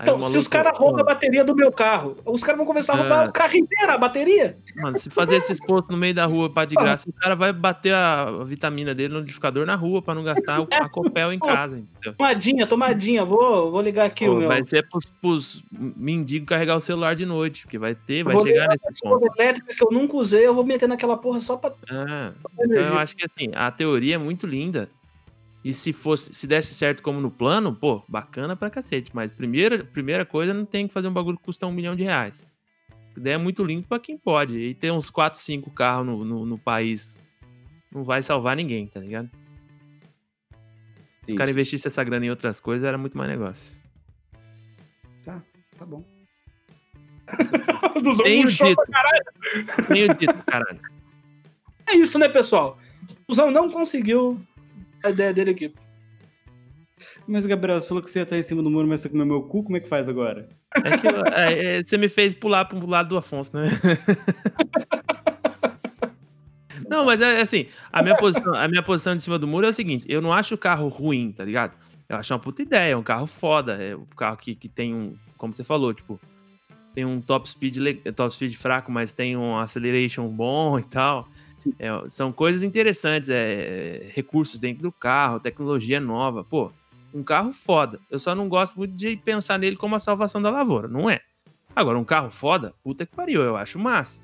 [0.00, 2.96] Então, se os caras roubam a bateria do meu carro, os caras vão começar a
[2.96, 3.28] roubar é.
[3.28, 4.56] o carro inteiro, a bateria.
[4.76, 7.52] Mano, se fazer esses postos no meio da rua para de graça, o cara vai
[7.52, 11.78] bater a vitamina dele no liquidificador na rua para não gastar a copel em casa.
[11.78, 12.14] Entendeu?
[12.14, 13.24] Tomadinha, tomadinha.
[13.24, 14.48] Vou, vou ligar aqui Pô, o meu.
[14.48, 18.68] Vai ser pros, pros mendigos carregar o celular de noite, porque vai ter, vai chegar
[18.68, 19.26] nesse ponto.
[19.36, 21.72] elétrica que eu nunca usei, eu vou meter naquela porra só pra.
[21.90, 24.88] Ah, então eu acho que assim, a teoria é muito linda.
[25.64, 29.10] E se fosse, se desse certo como no plano, pô, bacana pra cacete.
[29.14, 32.04] Mas primeira, primeira coisa, não tem que fazer um bagulho que custa um milhão de
[32.04, 32.46] reais.
[33.16, 34.58] A ideia é muito limpa pra quem pode.
[34.58, 37.20] E ter uns 4, 5 carros no, no, no país
[37.92, 39.28] não vai salvar ninguém, tá ligado?
[41.24, 43.72] Se os caras investissem essa grana em outras coisas, era muito mais negócio.
[45.24, 45.42] Tá,
[45.76, 46.04] tá bom.
[48.22, 48.82] Tenho dito.
[49.88, 50.80] Tenho dito, caralho.
[51.86, 52.78] É isso, né, pessoal?
[53.26, 54.40] O Zão não conseguiu
[55.04, 55.74] a ideia dele aqui.
[57.26, 59.26] Mas, Gabriel, você falou que você ia estar em cima do muro, mas você comeu
[59.26, 60.48] meu cu, como é que faz agora?
[60.76, 63.68] É que é, é, você me fez pular pro lado do Afonso, né?
[66.88, 69.68] Não, mas é assim, a minha, posição, a minha posição de cima do muro é
[69.68, 71.76] o seguinte: eu não acho o carro ruim, tá ligado?
[72.08, 73.74] Eu acho uma puta ideia, é um carro foda.
[73.74, 76.18] É um carro que, que tem um, como você falou, tipo,
[76.94, 77.76] tem um top speed,
[78.16, 81.28] top speed fraco, mas tem um acceleration bom e tal.
[81.78, 86.44] É, são coisas interessantes, é, recursos dentro do carro, tecnologia nova.
[86.44, 86.70] Pô,
[87.12, 88.00] um carro foda.
[88.10, 91.20] Eu só não gosto muito de pensar nele como a salvação da lavoura, não é?
[91.74, 94.20] Agora, um carro foda, puta que pariu, eu acho massa.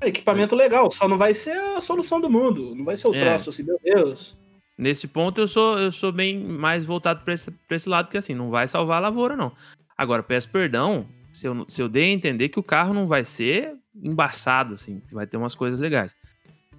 [0.00, 3.14] É equipamento legal, só não vai ser a solução do mundo, não vai ser o
[3.14, 3.20] é.
[3.20, 4.36] troço, assim, meu Deus.
[4.76, 8.16] Nesse ponto eu sou, eu sou bem mais voltado para esse, pra esse lado que
[8.16, 9.52] assim, não vai salvar a lavoura, não.
[9.96, 13.24] Agora, peço perdão se eu, se eu dei a entender que o carro não vai
[13.24, 16.14] ser embaçado, assim, vai ter umas coisas legais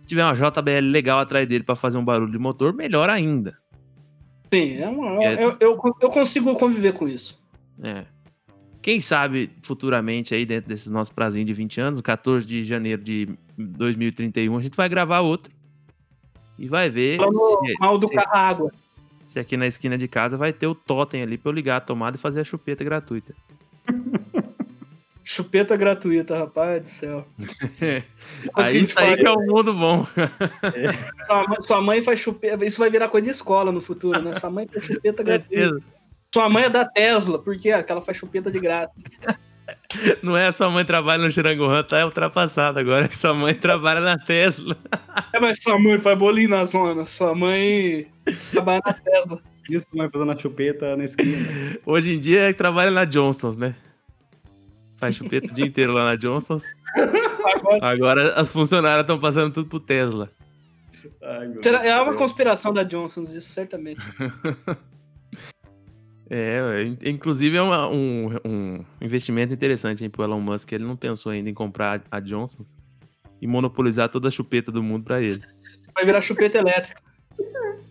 [0.09, 3.57] tiver uma JBL legal atrás dele para fazer um barulho de motor, melhor ainda.
[4.51, 7.39] Sim, é uma, é, eu, eu, eu, consigo conviver com isso.
[7.81, 8.05] É.
[8.81, 13.03] Quem sabe futuramente aí, dentro desses nossos prazinhos de 20 anos, no 14 de janeiro
[13.03, 15.53] de 2031, a gente vai gravar outro.
[16.57, 17.19] E vai ver.
[17.19, 18.71] Se, mal do se, carro água.
[19.25, 21.81] Se aqui na esquina de casa vai ter o totem ali pra eu ligar a
[21.81, 23.35] tomada e fazer a chupeta gratuita.
[25.29, 27.27] Chupeta gratuita, rapaz do céu.
[28.55, 30.07] aí isso aí que é o um mundo bom.
[31.27, 32.65] Sua, mãe, sua, mãe faz chupeta.
[32.65, 34.39] Isso vai virar coisa de escola no futuro, né?
[34.39, 35.77] Sua mãe faz chupeta gratuita.
[36.33, 37.71] Sua mãe é da Tesla, por quê?
[37.73, 39.03] Porque ela faz chupeta de graça.
[40.23, 43.07] Não é sua mãe trabalha no Xiranguhan, tá ultrapassado agora.
[43.11, 44.75] Sua mãe trabalha na Tesla.
[45.31, 47.05] É, mas sua mãe faz bolinho na zona.
[47.05, 48.07] Sua mãe
[48.49, 49.39] trabalha na Tesla.
[49.69, 51.37] Isso, mãe fazendo a chupeta na esquina.
[51.85, 53.75] Hoje em dia é trabalha na Johnson's, né?
[54.99, 56.75] Faz chupeta o dia inteiro lá na Johnson's.
[57.47, 60.29] Agora, Agora as funcionárias estão passando tudo pro Tesla.
[61.23, 64.01] Ai, Será, é uma conspiração da Johnson's, isso certamente.
[66.31, 70.71] É, inclusive é uma, um, um, investimento interessante hein, pro Elon Musk.
[70.71, 72.77] Ele não pensou ainda em comprar a Johnson's
[73.41, 75.41] e monopolizar toda a chupeta do mundo para ele.
[75.95, 77.01] Vai virar chupeta elétrica.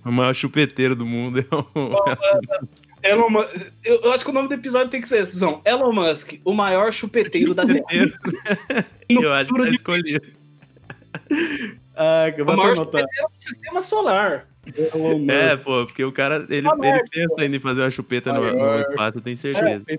[0.05, 2.69] O maior chupeteiro do mundo é o...
[3.09, 3.51] Elon Musk,
[3.85, 6.53] eu, eu, acho que o nome do episódio tem que ser esse, Elon Musk, o
[6.53, 7.85] maior chupeteiro da Terra.
[9.09, 10.37] eu acho que vai escolher.
[11.97, 14.49] Ah, o maior chupeteiro do sistema solar.
[15.29, 18.81] É, pô, porque o cara, ele, ele pensa ainda em fazer uma chupeta no, no,
[18.81, 19.83] espaço, eu tenho certeza.
[19.89, 19.99] É,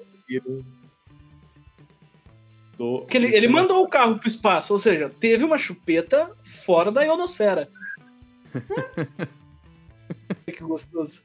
[3.12, 7.70] ele, ele mandou o carro pro espaço, ou seja, teve uma chupeta fora da ionosfera.
[10.45, 11.22] que gostoso.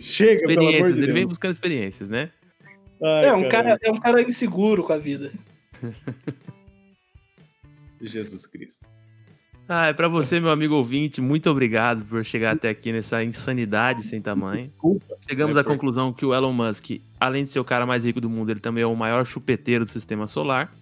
[0.00, 0.98] Chega, pelo amor de Deus.
[0.98, 2.30] Ele vem buscando experiências, né?
[3.02, 5.32] Ai, é, um cara, é um cara inseguro com a vida.
[8.00, 8.88] Jesus Cristo.
[9.72, 14.02] Ah, é pra você, meu amigo ouvinte, muito obrigado por chegar até aqui nessa insanidade
[14.02, 14.62] sem tamanho.
[14.62, 15.16] Desculpa.
[15.28, 18.20] Chegamos é à conclusão que o Elon Musk, além de ser o cara mais rico
[18.20, 20.74] do mundo, ele também é o maior chupeteiro do sistema solar.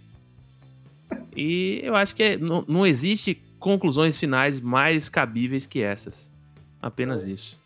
[1.36, 6.32] E eu acho que é, não, não existe conclusões finais mais cabíveis que essas.
[6.80, 7.60] Apenas isso.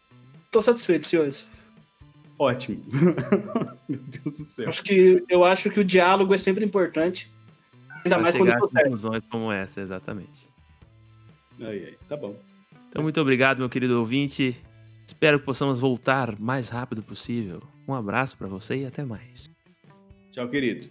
[0.52, 1.46] Tô satisfeito, senhores.
[2.38, 2.84] Ótimo.
[3.88, 4.68] Meu Deus do céu.
[4.68, 7.32] Acho que, eu acho que o diálogo é sempre importante.
[8.04, 10.46] Ainda mais quando eu conclusões como essa, exatamente.
[11.60, 12.36] Aí, aí, tá bom.
[12.88, 14.56] Então, muito obrigado, meu querido ouvinte.
[15.06, 17.62] Espero que possamos voltar mais rápido possível.
[17.88, 19.50] Um abraço para você e até mais.
[20.30, 20.88] Tchau, querido.